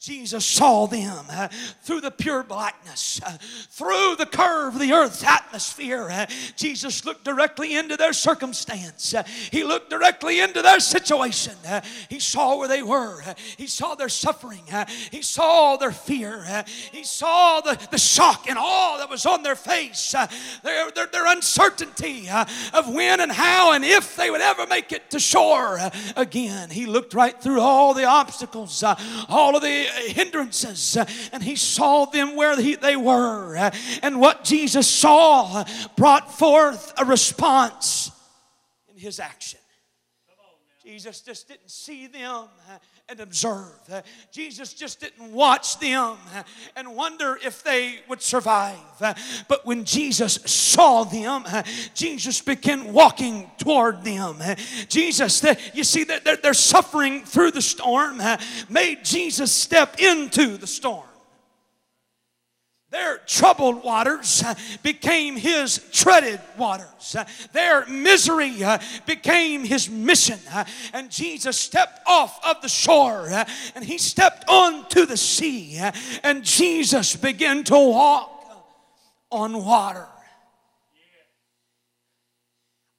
[0.00, 1.48] Jesus saw them uh,
[1.82, 3.36] through the pure blackness, uh,
[3.70, 6.08] through the curve of the earth's atmosphere.
[6.10, 6.26] Uh,
[6.56, 9.14] Jesus looked directly into their circumstance.
[9.14, 11.54] Uh, he looked directly into their situation.
[11.66, 13.22] Uh, he saw where they were.
[13.22, 14.64] Uh, he saw their suffering.
[15.10, 16.64] He saw their fear.
[16.90, 20.14] He saw the, the shock and awe that was on their face,
[20.62, 22.28] their, their, their uncertainty
[22.72, 25.78] of when and how and if they would ever make it to shore
[26.16, 26.70] again.
[26.70, 28.82] He looked right through all the obstacles,
[29.28, 33.54] all all of the uh, hindrances uh, and he saw them where he, they were.
[33.54, 33.70] Uh,
[34.02, 35.64] and what Jesus saw
[35.96, 38.10] brought forth a response
[38.88, 39.60] in his action.
[40.82, 42.78] Jesus just didn't see them uh,
[43.08, 44.02] and observe.
[44.32, 46.16] Jesus just didn't watch them
[46.74, 48.78] and wonder if they would survive.
[49.46, 51.44] But when Jesus saw them,
[51.94, 54.36] Jesus began walking toward them.
[54.88, 55.44] Jesus,
[55.74, 58.22] you see that they're suffering through the storm,
[58.70, 61.04] made Jesus step into the storm.
[62.94, 67.16] Their troubled waters uh, became his treaded waters.
[67.18, 70.38] Uh, their misery uh, became his mission.
[70.92, 73.28] And Jesus stepped off of the shore
[73.74, 75.80] and he stepped onto the sea.
[76.22, 78.30] And Jesus began to walk
[79.28, 80.06] on water.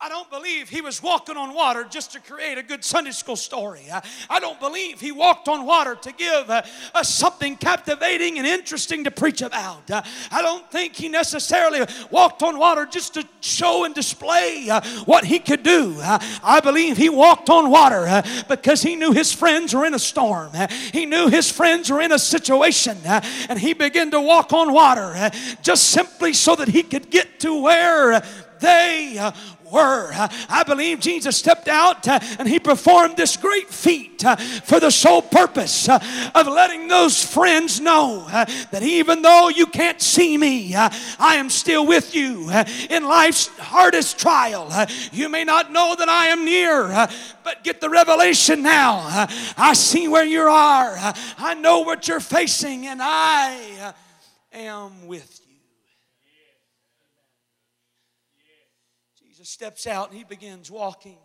[0.01, 3.37] I don't believe he was walking on water just to create a good Sunday school
[3.37, 3.85] story.
[4.29, 9.05] I don't believe he walked on water to give uh, us something captivating and interesting
[9.05, 9.89] to preach about.
[9.89, 11.79] Uh, I don't think he necessarily
[12.11, 15.95] walked on water just to show and display uh, what he could do.
[16.01, 20.51] I believe he walked on water because he knew his friends were in a storm.
[20.91, 25.31] He knew his friends were in a situation and he began to walk on water
[25.63, 28.21] just simply so that he could get to where
[28.59, 29.31] they uh,
[29.71, 30.11] were.
[30.49, 34.91] I believe Jesus stepped out uh, and he performed this great feat uh, for the
[34.91, 35.99] sole purpose uh,
[36.33, 40.89] of letting those friends know uh, that even though you can't see me, uh,
[41.19, 42.49] I am still with you
[42.89, 44.71] in life's hardest trial.
[45.11, 46.87] You may not know that I am near,
[47.43, 49.27] but get the revelation now.
[49.57, 50.95] I see where you are,
[51.37, 53.93] I know what you're facing, and I
[54.53, 55.44] am with you.
[59.55, 61.17] Steps out and he begins walking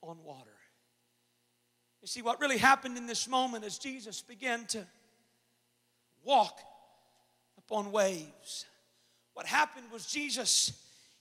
[0.00, 0.52] on water.
[2.00, 4.86] You see, what really happened in this moment as Jesus began to
[6.22, 6.60] walk
[7.58, 8.66] upon waves,
[9.34, 10.70] what happened was Jesus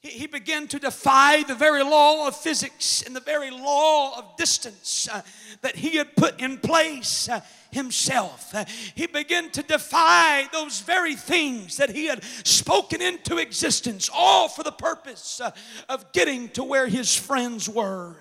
[0.06, 5.08] he began to defy the very law of physics and the very law of distance
[5.12, 5.22] uh,
[5.62, 7.42] that he had put in place uh,
[7.72, 8.54] himself.
[8.54, 14.48] Uh, he began to defy those very things that he had spoken into existence, all
[14.48, 15.52] for the purpose uh,
[15.90, 18.16] of getting to where his friends were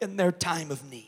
[0.00, 1.06] in their time of need.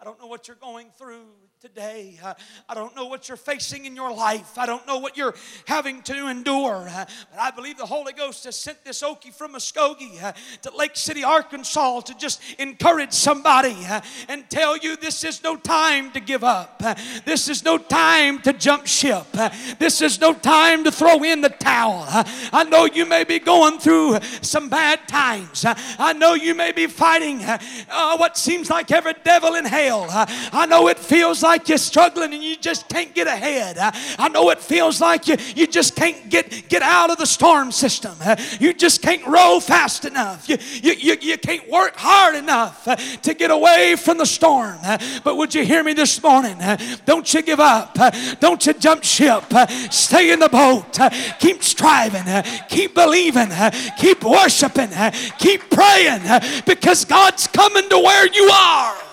[0.00, 1.24] I don't know what you're going through
[1.64, 2.20] today.
[2.22, 2.34] Uh,
[2.68, 4.58] I don't know what you're facing in your life.
[4.58, 5.34] I don't know what you're
[5.66, 6.86] having to endure.
[6.86, 10.76] Uh, but I believe the Holy Ghost has sent this Okie from Muskogee uh, to
[10.76, 16.10] Lake City, Arkansas to just encourage somebody uh, and tell you this is no time
[16.10, 16.82] to give up.
[16.84, 16.94] Uh,
[17.24, 19.24] this is no time to jump ship.
[19.32, 19.48] Uh,
[19.78, 22.04] this is no time to throw in the towel.
[22.06, 25.64] I know you may be going through some bad times.
[25.64, 30.08] I know you may be fighting what seems like every devil in hell.
[30.10, 33.78] I know it feels like like you're struggling and you just can't get ahead.
[33.78, 37.26] Uh, I know it feels like you, you just can't get, get out of the
[37.26, 38.16] storm system.
[38.20, 40.48] Uh, you just can't row fast enough.
[40.48, 44.78] You, you, you, you can't work hard enough uh, to get away from the storm.
[45.22, 46.58] But would you hear me this morning?
[47.06, 47.96] Don't you give up.
[48.40, 49.44] Don't you jump ship.
[49.90, 50.98] Stay in the boat.
[51.38, 52.24] Keep striving.
[52.68, 53.50] Keep believing.
[53.96, 54.90] Keep worshiping.
[55.38, 56.22] Keep praying
[56.66, 59.03] because God's coming to where you are.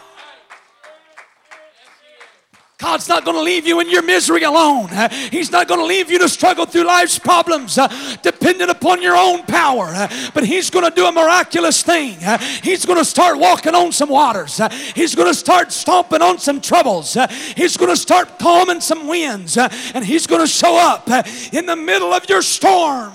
[2.81, 4.89] God's not going to leave you in your misery alone.
[5.29, 7.87] He's not going to leave you to struggle through life's problems uh,
[8.21, 9.85] dependent upon your own power.
[9.85, 12.17] Uh, but He's going to do a miraculous thing.
[12.23, 14.59] Uh, he's going to start walking on some waters.
[14.59, 17.15] Uh, he's going to start stomping on some troubles.
[17.15, 19.57] Uh, he's going to start calming some winds.
[19.57, 21.07] Uh, and He's going to show up
[21.53, 23.13] in the middle of your storm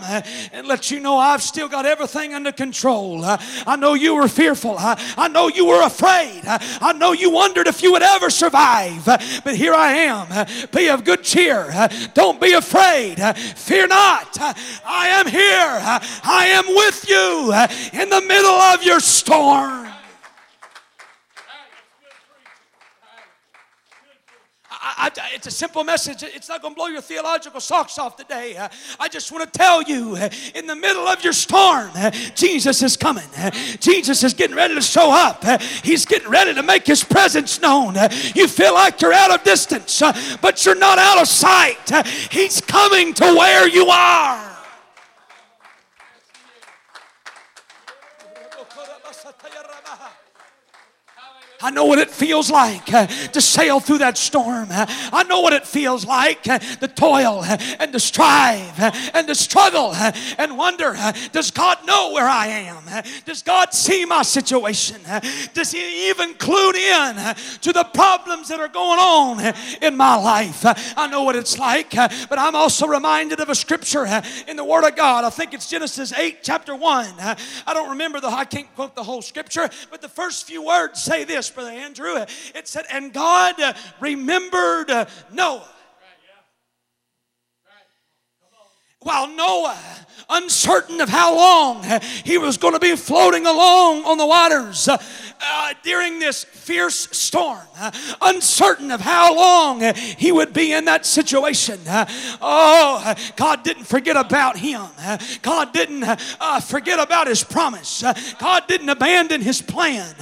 [0.53, 3.23] and let you know I've still got everything under control.
[3.25, 4.77] I know you were fearful.
[4.79, 6.43] I know you were afraid.
[6.47, 9.05] I know you wondered if you would ever survive.
[9.05, 10.47] But here I am.
[10.73, 11.89] Be of good cheer.
[12.15, 13.17] Don't be afraid.
[13.57, 14.39] Fear not.
[14.41, 15.41] I am here.
[15.43, 17.53] I am with you
[18.01, 19.89] in the middle of your storm.
[24.87, 26.23] I, I, it's a simple message.
[26.23, 28.57] It's not going to blow your theological socks off today.
[29.01, 30.17] I just want to tell you
[30.55, 31.91] in the middle of your storm,
[32.35, 33.25] Jesus is coming.
[33.81, 35.45] Jesus is getting ready to show up.
[35.83, 37.97] He's getting ready to make his presence known.
[38.35, 40.01] You feel like you're out of distance,
[40.41, 42.07] but you're not out of sight.
[42.31, 44.56] He's coming to where you are.
[51.61, 54.69] I know what it feels like uh, to sail through that storm.
[54.71, 58.91] Uh, I know what it feels like uh, the toil uh, and the strive uh,
[59.15, 63.05] and the struggle uh, and wonder uh, does God know where I am?
[63.25, 65.01] Does God see my situation?
[65.55, 67.17] Does He even clue in
[67.63, 70.65] to the problems that are going on in my life?
[70.97, 74.07] I know what it's like, but I'm also reminded of a scripture
[74.47, 75.25] in the Word of God.
[75.25, 77.15] I think it's Genesis 8, chapter 1.
[77.19, 77.37] I
[77.69, 81.25] don't remember the, I can't quote the whole scripture, but the first few words say
[81.25, 82.17] this, Brother Andrew.
[82.55, 83.57] It said, And God
[84.01, 84.91] remembered
[85.33, 85.69] Noah.
[89.07, 89.79] While Noah,
[90.29, 91.85] uncertain of how long
[92.25, 97.61] he was going to be floating along on the waters, uh, during this fierce storm,
[97.79, 97.91] uh,
[98.21, 101.79] uncertain of how long uh, he would be in that situation.
[101.87, 102.07] Uh,
[102.41, 104.83] oh, God didn't forget about him.
[104.99, 108.03] Uh, God didn't uh, forget about his promise.
[108.39, 110.15] God didn't abandon his plan.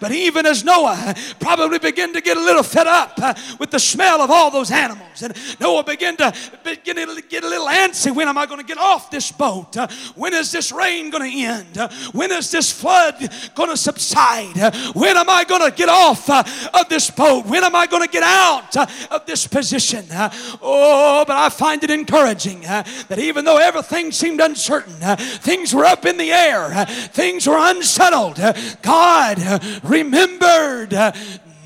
[0.00, 3.18] but even as Noah probably began to get a little fed up
[3.58, 6.34] with the smell of all those animals, and Noah began to,
[6.64, 9.76] begin to get a little antsy when am I going to get off this boat?
[10.16, 11.76] when is this rain going to end?
[12.12, 13.14] when is this flood
[13.54, 14.56] going to subside?
[14.94, 17.44] When am I going to get off uh, of this boat?
[17.44, 20.06] When am I going to get out uh, of this position?
[20.10, 20.30] Uh,
[20.62, 26.06] oh, but I find it encouraging that even though everything seemed uncertain, things were up
[26.06, 28.40] in the air, things were unsettled,
[28.80, 29.38] God
[29.82, 30.94] remembered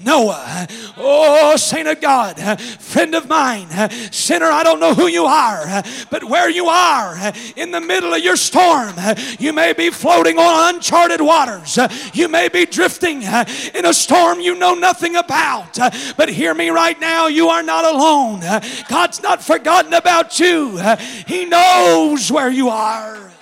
[0.04, 0.66] Noah.
[0.96, 3.68] Oh, saint of God, friend of mine,
[4.12, 7.16] sinner, I don't know who you are, but where you are
[7.56, 8.94] in the middle of your storm,
[9.38, 11.78] you may be floating on uncharted waters.
[12.12, 15.78] You may be drifting in a storm you know nothing about.
[16.16, 18.40] But hear me right now, you are not alone.
[18.88, 20.78] God's not forgotten about you,
[21.26, 23.32] He knows where you are.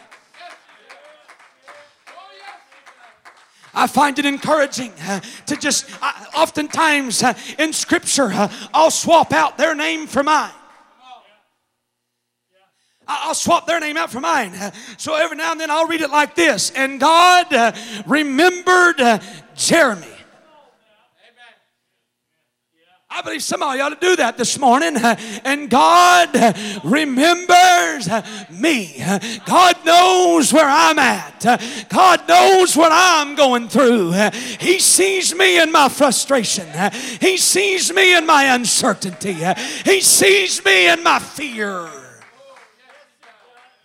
[3.75, 9.33] I find it encouraging uh, to just, uh, oftentimes uh, in Scripture, uh, I'll swap
[9.33, 10.53] out their name for mine.
[13.07, 14.55] I'll swap their name out for mine.
[14.55, 17.73] Uh, so every now and then I'll read it like this And God uh,
[18.07, 19.21] remembered
[19.55, 20.14] Jeremy.
[23.17, 24.97] I believe somebody ought to do that this morning.
[25.45, 26.31] And God
[26.83, 28.09] remembers
[28.51, 29.01] me.
[29.47, 31.87] God knows where I'm at.
[31.91, 34.11] God knows what I'm going through.
[34.59, 36.67] He sees me in my frustration.
[37.21, 39.37] He sees me in my uncertainty.
[39.85, 41.89] He sees me in my fear.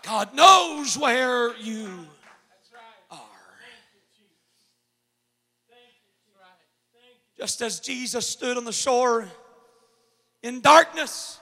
[0.02, 2.09] God knows where you
[7.40, 9.26] Just as Jesus stood on the shore
[10.44, 11.40] in darkness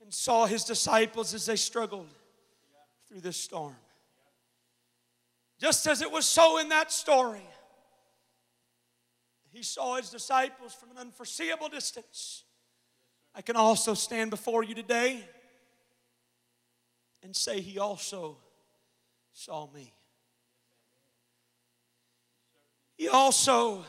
[0.00, 2.06] and saw his disciples as they struggled
[3.08, 3.74] through this storm.
[5.58, 7.46] Just as it was so in that story,
[9.52, 12.44] he saw his disciples from an unforeseeable distance.
[13.34, 15.24] I can also stand before you today
[17.24, 18.36] and say, He also
[19.32, 19.92] saw me.
[23.00, 23.82] He also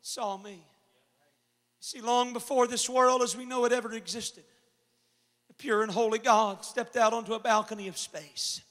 [0.00, 0.64] saw me.
[1.80, 4.44] See, long before this world as we know it ever existed,
[5.48, 8.62] the pure and holy God stepped out onto a balcony of space.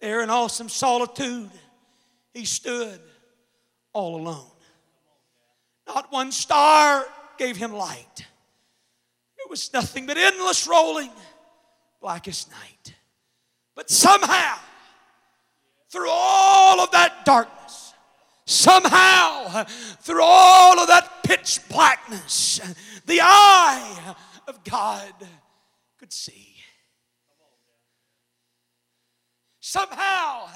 [0.00, 1.50] There in awesome solitude,
[2.32, 2.98] he stood
[3.92, 4.50] all alone.
[5.86, 7.04] Not one star
[7.36, 8.24] gave him light.
[9.36, 11.10] It was nothing but endless rolling,
[12.00, 12.94] blackest night.
[13.74, 14.56] But somehow,
[15.90, 17.83] through all of that darkness,
[18.46, 19.64] Somehow,
[20.02, 22.60] through all of that pitch blackness,
[23.06, 24.14] the eye
[24.46, 25.12] of God
[25.98, 26.50] could see.
[29.60, 30.46] Somehow,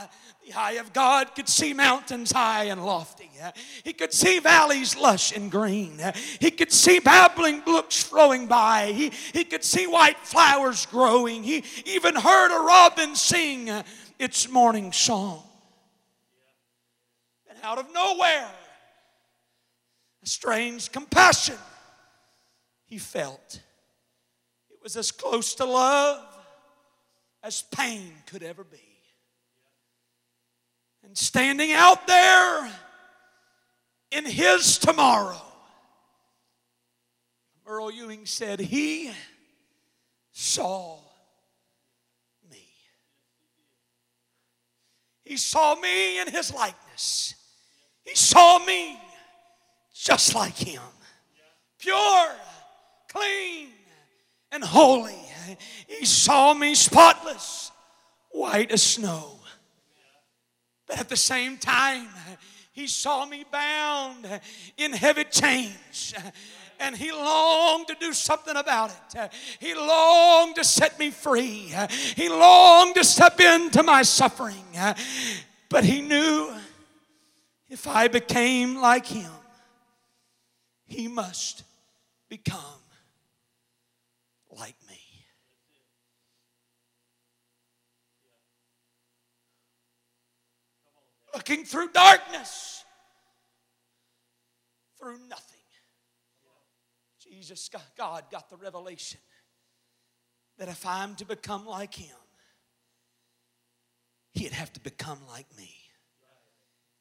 [0.47, 3.31] the eye of God could see mountains high and lofty.
[3.83, 5.99] He could see valleys lush and green.
[6.41, 8.93] He could see babbling brooks flowing by.
[8.93, 11.43] He, he could see white flowers growing.
[11.43, 13.71] He even heard a robin sing
[14.19, 15.48] its morning song
[17.63, 18.51] out of nowhere,
[20.23, 21.59] a strange compassion
[22.87, 23.61] he felt.
[24.71, 26.25] It was as close to love
[27.43, 28.83] as pain could ever be.
[31.05, 32.71] And standing out there
[34.11, 35.41] in his tomorrow,
[37.67, 39.11] Earl Ewing said, He
[40.33, 40.99] saw
[42.51, 42.67] me.
[45.25, 47.35] He saw me in his likeness.
[48.09, 48.99] He saw me
[49.95, 50.83] just like him.
[51.79, 52.31] Pure,
[53.09, 53.69] clean,
[54.51, 55.15] and holy.
[55.87, 57.71] He saw me spotless,
[58.31, 59.39] white as snow.
[60.87, 62.09] But at the same time,
[62.79, 64.41] He saw me bound
[64.77, 66.15] in heavy chains
[66.79, 69.33] and he longed to do something about it.
[69.59, 71.75] He longed to set me free.
[72.15, 74.65] He longed to step into my suffering.
[75.69, 76.55] But he knew
[77.69, 79.31] if I became like him,
[80.85, 81.65] he must
[82.29, 82.61] become
[84.51, 84.99] like me.
[91.35, 92.85] Looking through darkness,
[94.99, 95.59] through nothing.
[97.31, 99.21] Jesus, God got the revelation
[100.59, 102.17] that if I'm to become like Him,
[104.33, 105.78] He'd have to become like me.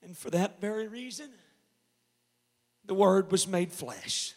[0.03, 1.29] And for that very reason,
[2.85, 4.33] the Word was made flesh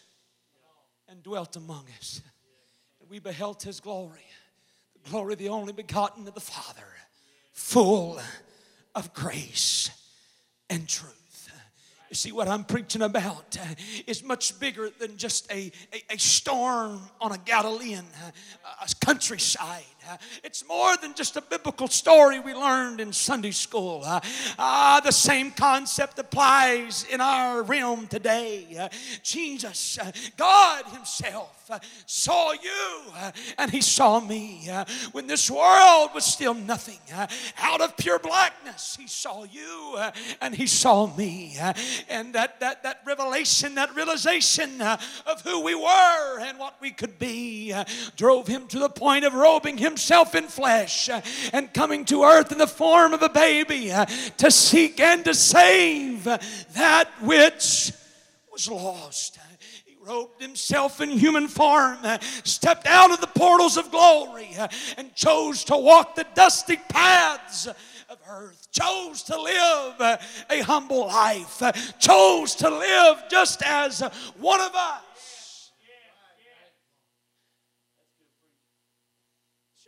[1.07, 2.21] and dwelt among us.
[2.99, 4.25] And we beheld His glory,
[5.03, 6.87] the glory of the only begotten of the Father,
[7.53, 8.19] full
[8.95, 9.89] of grace
[10.69, 11.17] and truth.
[12.09, 13.57] You see, what I'm preaching about
[14.05, 18.03] is much bigger than just a, a, a storm on a Galilean
[18.65, 19.85] uh, countryside.
[20.09, 24.01] Uh, it's more than just a biblical story we learned in Sunday school.
[24.03, 24.19] Uh,
[24.57, 28.67] uh, the same concept applies in our realm today.
[28.79, 28.89] Uh,
[29.23, 29.99] Jesus,
[30.37, 31.57] God Himself,
[32.05, 33.01] saw you
[33.57, 34.69] and He saw me.
[35.13, 36.99] when this world was still nothing,
[37.57, 39.97] out of pure blackness, He saw you
[40.41, 41.57] and He saw me
[42.09, 46.91] and that, that, that revelation, that realization uh, of who we were and what we
[46.91, 47.83] could be uh,
[48.15, 51.09] drove him to the point of robing himself in flesh
[51.51, 53.91] and coming to earth in the form of a baby
[54.37, 57.91] to seek and to save that which
[58.51, 59.37] was lost
[59.85, 61.97] He robed himself in human form,
[62.43, 64.55] stepped out of the portals of glory,
[64.97, 70.19] and chose to walk the dusty paths of earth, chose to live
[70.49, 71.61] a humble life,
[71.99, 73.99] chose to live just as
[74.39, 75.01] one of us.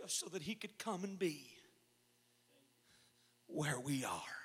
[0.03, 1.47] Just so that he could come and be
[3.47, 4.35] where we are.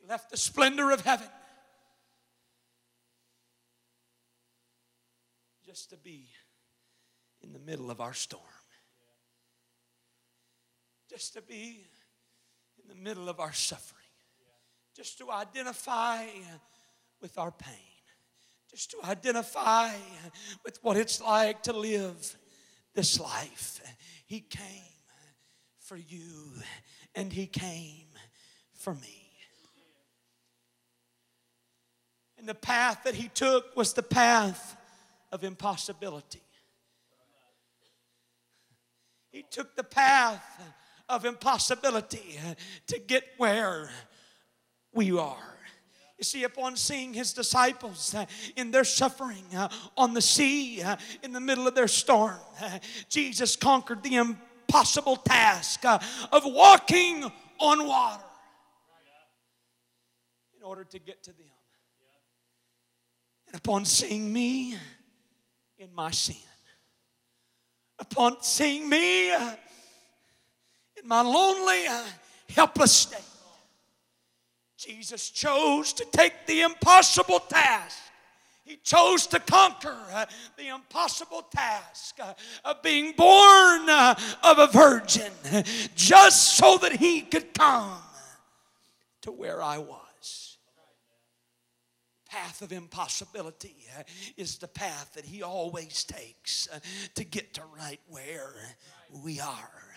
[0.00, 1.28] He left the splendor of heaven
[5.64, 6.26] just to be
[7.40, 8.42] in the middle of our storm.
[11.08, 11.86] Just to be
[12.82, 14.02] in the middle of our suffering,
[14.96, 16.26] just to identify
[17.22, 17.76] with our pain,
[18.68, 19.92] just to identify
[20.64, 22.36] with what it's like to live
[22.94, 23.80] this life.
[24.26, 24.64] He came
[25.80, 26.52] for you
[27.14, 28.06] and He came
[28.74, 29.24] for me.
[32.38, 34.76] And the path that He took was the path
[35.32, 36.42] of impossibility.
[39.30, 40.44] He took the path
[41.08, 42.38] of impossibility
[42.86, 43.90] to get where
[44.92, 45.57] we are.
[46.18, 50.96] You see, upon seeing his disciples uh, in their suffering uh, on the sea uh,
[51.22, 52.34] in the middle of their storm,
[53.08, 57.24] Jesus conquered the impossible task of walking
[57.60, 58.24] on water
[60.56, 61.46] in order to get to them.
[63.46, 64.76] And upon seeing me
[65.78, 66.36] in my sin,
[68.00, 69.46] upon seeing me in
[71.04, 71.84] my lonely,
[72.48, 73.27] helpless state.
[74.78, 77.98] Jesus chose to take the impossible task.
[78.64, 80.26] He chose to conquer uh,
[80.56, 84.14] the impossible task uh, of being born uh,
[84.44, 85.32] of a virgin
[85.96, 87.98] just so that he could come
[89.22, 90.58] to where I was.
[92.28, 94.02] Path of impossibility uh,
[94.36, 96.78] is the path that he always takes uh,
[97.14, 98.52] to get to right where
[99.24, 99.87] we are.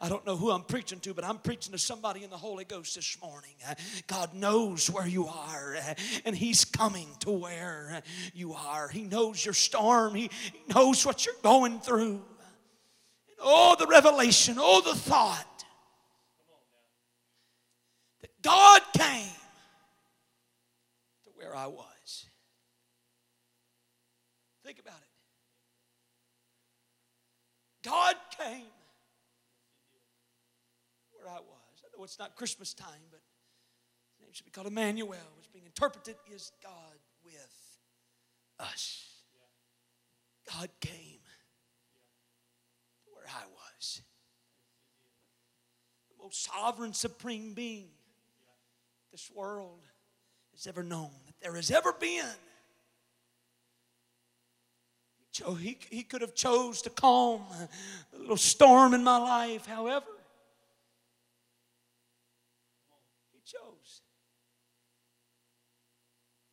[0.00, 2.64] I don't know who I'm preaching to, but I'm preaching to somebody in the Holy
[2.64, 3.54] Ghost this morning.
[3.68, 3.74] Uh,
[4.06, 8.00] God knows where you are, uh, and He's coming to where uh,
[8.34, 8.88] you are.
[8.88, 10.30] He knows your storm, He
[10.74, 12.22] knows what you're going through.
[13.28, 15.64] And oh, the revelation, oh, the thought
[18.20, 19.34] that God came
[21.24, 22.26] to where I was.
[24.64, 25.10] Think about it.
[27.82, 28.66] God came
[31.22, 31.82] where I was.
[31.84, 33.20] I know it's not Christmas time, but
[34.12, 37.78] his name should be called Emmanuel, which being interpreted is God with
[38.58, 39.06] us.
[40.58, 41.20] God came
[43.12, 44.02] where I was.
[46.16, 47.88] The most sovereign, supreme being
[49.12, 49.80] this world
[50.52, 52.24] has ever known, that there has ever been.
[55.58, 57.42] He, he could have chose to calm
[58.12, 60.06] the little storm in my life, however,
[63.40, 64.02] He chose.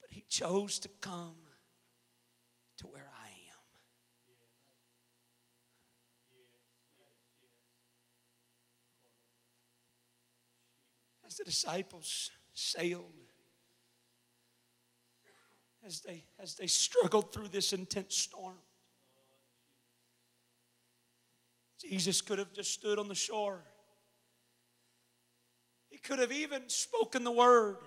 [0.01, 1.35] But He chose to come
[2.77, 3.33] to where I am.
[11.25, 13.03] As the disciples sailed,
[15.85, 18.57] as they, as they struggled through this intense storm,
[21.79, 23.63] Jesus could have just stood on the shore
[25.97, 27.77] he could have even spoken the word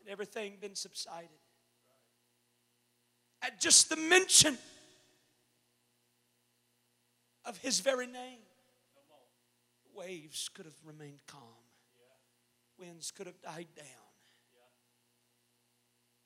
[0.00, 1.30] and everything been subsided.
[3.40, 4.58] At just the mention
[7.46, 8.40] of his very name,
[9.94, 11.40] waves could have remained calm,
[12.78, 13.86] winds could have died down.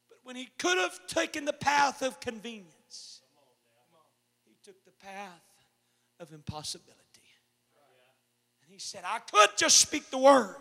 [0.08, 3.20] But when he could have taken the path of convenience,
[4.44, 5.44] he took the path
[6.18, 6.98] of impossibility.
[8.64, 10.56] And he said, I could just speak the word,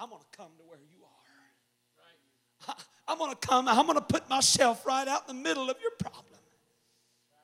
[0.00, 2.74] I'm going to come to where you are.
[3.06, 5.76] I'm going to come, I'm going to put myself right out in the middle of
[5.82, 6.24] your problem.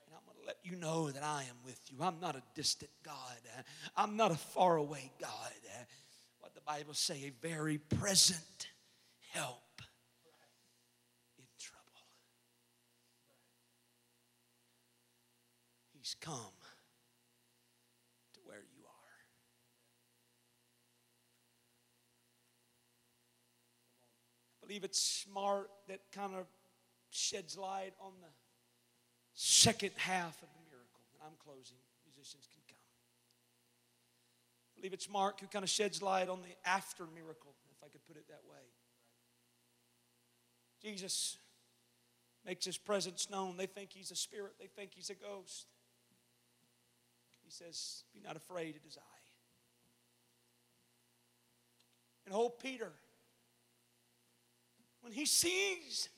[0.07, 1.99] And I'm going to let you know that I am with you.
[2.03, 3.37] I'm not a distant God,
[3.97, 5.53] I'm not a faraway God.
[6.41, 8.69] What the Bible say, a very present
[9.33, 9.83] help
[11.39, 11.83] in trouble.
[15.93, 16.37] He's come
[18.35, 18.93] to where you are.
[24.56, 26.47] I believe it's Mark that kind of
[27.11, 28.29] sheds light on the
[29.33, 31.01] second half of the miracle.
[31.13, 31.77] And I'm closing.
[32.05, 32.77] Musicians can come.
[34.77, 37.89] I believe it's Mark who kind of sheds light on the after miracle, if I
[37.89, 38.65] could put it that way.
[40.83, 41.39] Jesus
[42.45, 43.57] makes his presence known.
[43.57, 45.67] They think he's a spirit, they think he's a ghost.
[47.45, 49.17] He says, Be not afraid, it is I.
[52.27, 52.93] And old Peter,
[55.07, 56.09] when he sees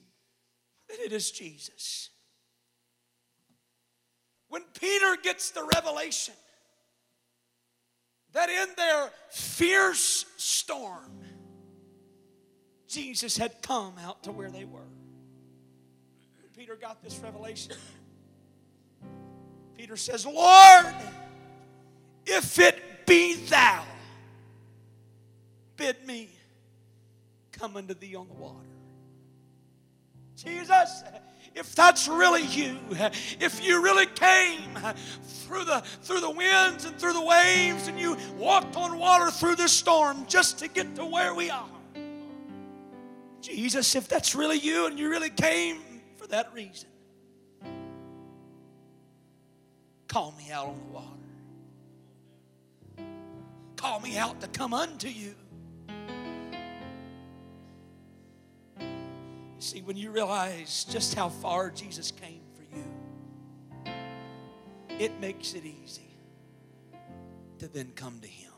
[0.88, 2.08] that it is Jesus,
[4.48, 6.32] when Peter gets the revelation
[8.32, 11.20] that in their fierce storm,
[12.86, 14.88] Jesus had come out to where they were.
[16.38, 17.74] When Peter got this revelation.
[19.76, 20.94] Peter says, Lord,
[22.26, 23.84] if it be thou,
[25.76, 26.30] bid me
[27.52, 28.64] come unto thee on the water.
[30.38, 31.02] Jesus,
[31.56, 32.78] if that's really you,
[33.40, 34.78] if you really came
[35.22, 39.56] through the through the winds and through the waves and you walked on water through
[39.56, 41.68] this storm just to get to where we are.
[43.40, 45.78] Jesus, if that's really you and you really came
[46.16, 46.88] for that reason,
[50.06, 51.08] call me out on the water.
[53.74, 55.34] Call me out to come unto you.
[59.58, 63.92] See, when you realize just how far Jesus came for you,
[64.98, 66.08] it makes it easy
[67.58, 68.52] to then come to Him.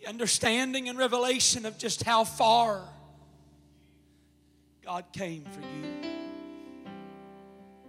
[0.00, 2.82] The understanding and revelation of just how far
[4.84, 6.10] God came for you,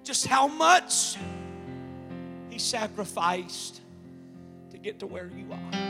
[0.03, 1.15] just how much
[2.49, 3.81] He sacrificed
[4.71, 5.88] to get to where you are.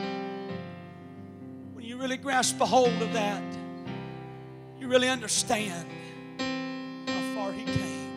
[1.90, 3.42] You really grasp a hold of that,
[4.80, 5.88] you really understand
[6.38, 8.12] how far He came.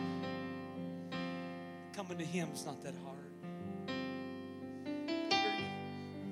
[1.95, 3.17] Coming to Him is not that hard.
[4.95, 5.51] Peter,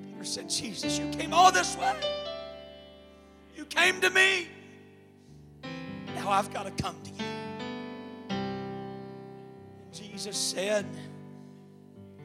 [0.06, 1.96] Peter said, Jesus, you came all this way.
[3.56, 4.46] You came to me.
[6.14, 7.26] Now I've got to come to you.
[8.30, 10.86] And Jesus said,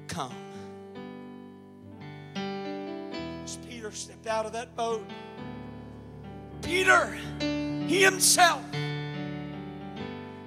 [0.08, 0.47] Come.
[3.88, 5.02] Peter stepped out of that boat,
[6.62, 8.62] Peter, he himself,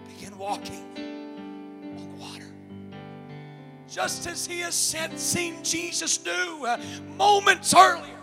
[0.07, 0.85] began walking
[1.97, 2.53] on the water.
[3.89, 6.79] Just as he has said, seen Jesus do uh,
[7.17, 8.19] moments earlier.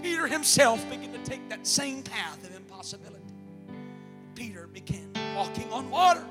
[0.00, 3.20] Peter himself began to take that same path of impossibility.
[4.34, 6.24] Peter began walking on water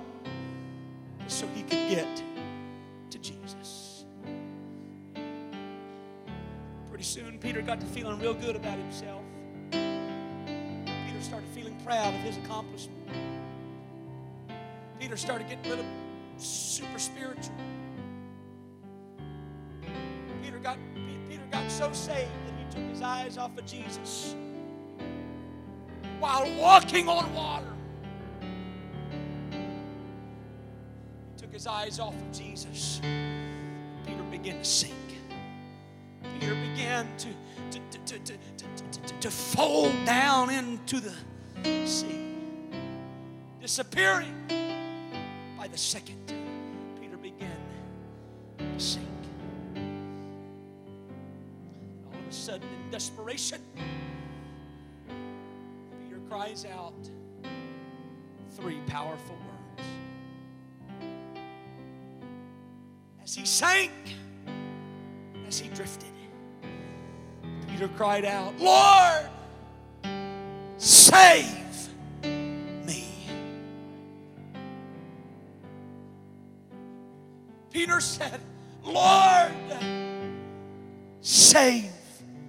[1.28, 2.24] so he could get
[7.00, 9.22] Pretty soon, Peter got to feeling real good about himself.
[9.72, 13.08] Peter started feeling proud of his accomplishment.
[15.00, 15.86] Peter started getting a little
[16.36, 17.56] super spiritual.
[20.44, 20.78] Peter got,
[21.30, 24.36] Peter got so saved that he took his eyes off of Jesus
[26.20, 27.74] while walking on water.
[29.52, 33.00] He took his eyes off of Jesus.
[34.06, 35.09] Peter began to sink.
[36.40, 37.28] Began to,
[37.72, 38.38] to, to, to,
[39.02, 41.14] to, to fold down into the
[41.86, 42.36] sea,
[43.62, 44.34] disappearing
[45.58, 46.34] by the second.
[47.00, 47.52] Peter began
[48.58, 49.06] to sink.
[52.08, 53.62] All of a sudden, in desperation,
[56.04, 57.10] Peter cries out
[58.52, 59.88] three powerful words.
[63.24, 63.92] As he sank,
[65.48, 66.10] as he drifted,
[67.80, 69.26] Peter cried out, Lord,
[70.78, 71.88] save
[72.22, 73.08] me.
[77.72, 78.42] Peter said,
[78.84, 79.54] Lord,
[81.22, 81.90] save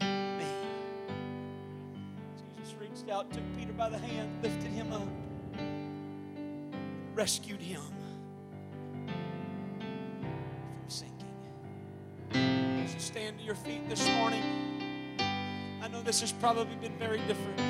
[0.01, 0.47] me.
[2.57, 5.07] Jesus reached out, took Peter by the hand, lifted him up,
[7.14, 7.83] rescued him
[9.05, 11.28] from sinking.
[12.99, 14.43] Stand to your feet this morning,
[15.91, 17.61] know this has probably been very different.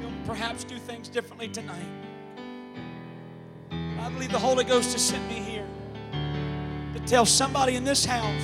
[0.00, 1.86] We'll perhaps do things differently tonight.
[3.70, 5.66] I believe the Holy Ghost has sent me here
[6.94, 8.42] to tell somebody in this house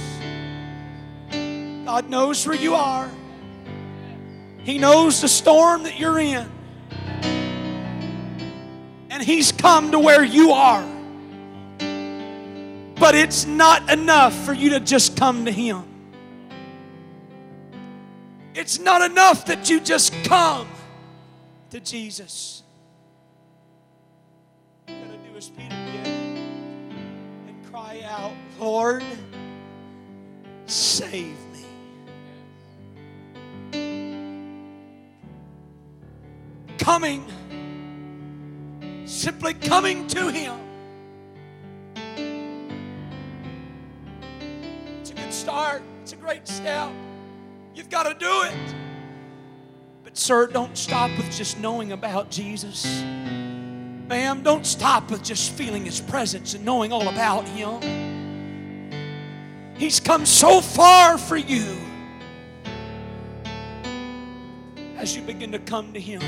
[1.84, 3.10] God knows where you are,
[4.58, 6.46] He knows the storm that you're in,
[9.10, 10.86] and He's come to where you are.
[13.00, 15.97] But it's not enough for you to just come to Him.
[18.68, 20.68] It's not enough that you just come
[21.70, 22.62] to Jesus.
[24.86, 25.34] You gotta do
[27.46, 29.02] and cry out, Lord,
[30.66, 31.64] save me.
[36.76, 37.24] Coming,
[39.06, 40.60] simply coming to Him.
[45.00, 46.92] It's a good start, it's a great step.
[47.78, 48.74] You've got to do it.
[50.02, 52.84] But, sir, don't stop with just knowing about Jesus.
[53.02, 58.90] Ma'am, don't stop with just feeling His presence and knowing all about Him.
[59.76, 61.78] He's come so far for you
[64.96, 66.20] as you begin to come to Him.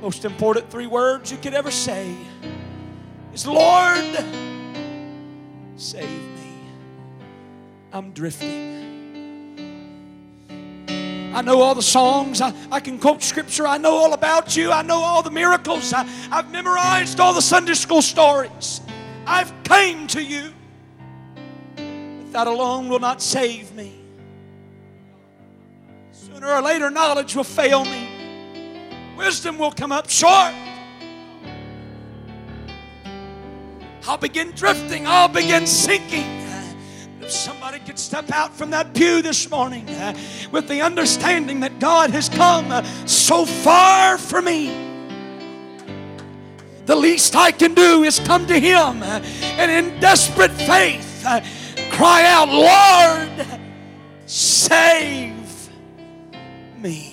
[0.00, 2.14] Most important three words you could ever say
[3.34, 4.16] is Lord,
[5.74, 6.39] save me.
[7.92, 8.80] I'm drifting.
[11.32, 12.40] I know all the songs.
[12.40, 13.66] I, I can quote scripture.
[13.66, 14.72] I know all about you.
[14.72, 15.92] I know all the miracles.
[15.92, 18.80] I, I've memorized all the Sunday school stories.
[19.26, 20.52] I've came to you.
[21.76, 23.94] But that alone will not save me.
[26.12, 28.08] Sooner or later, knowledge will fail me.
[29.16, 30.54] Wisdom will come up short.
[34.06, 35.06] I'll begin drifting.
[35.06, 36.39] I'll begin sinking.
[37.30, 40.18] Somebody could step out from that pew this morning uh,
[40.50, 44.68] with the understanding that God has come uh, so far for me.
[46.86, 51.40] The least I can do is come to Him uh, and in desperate faith uh,
[51.92, 53.46] cry out, Lord,
[54.26, 55.70] save
[56.78, 57.09] me.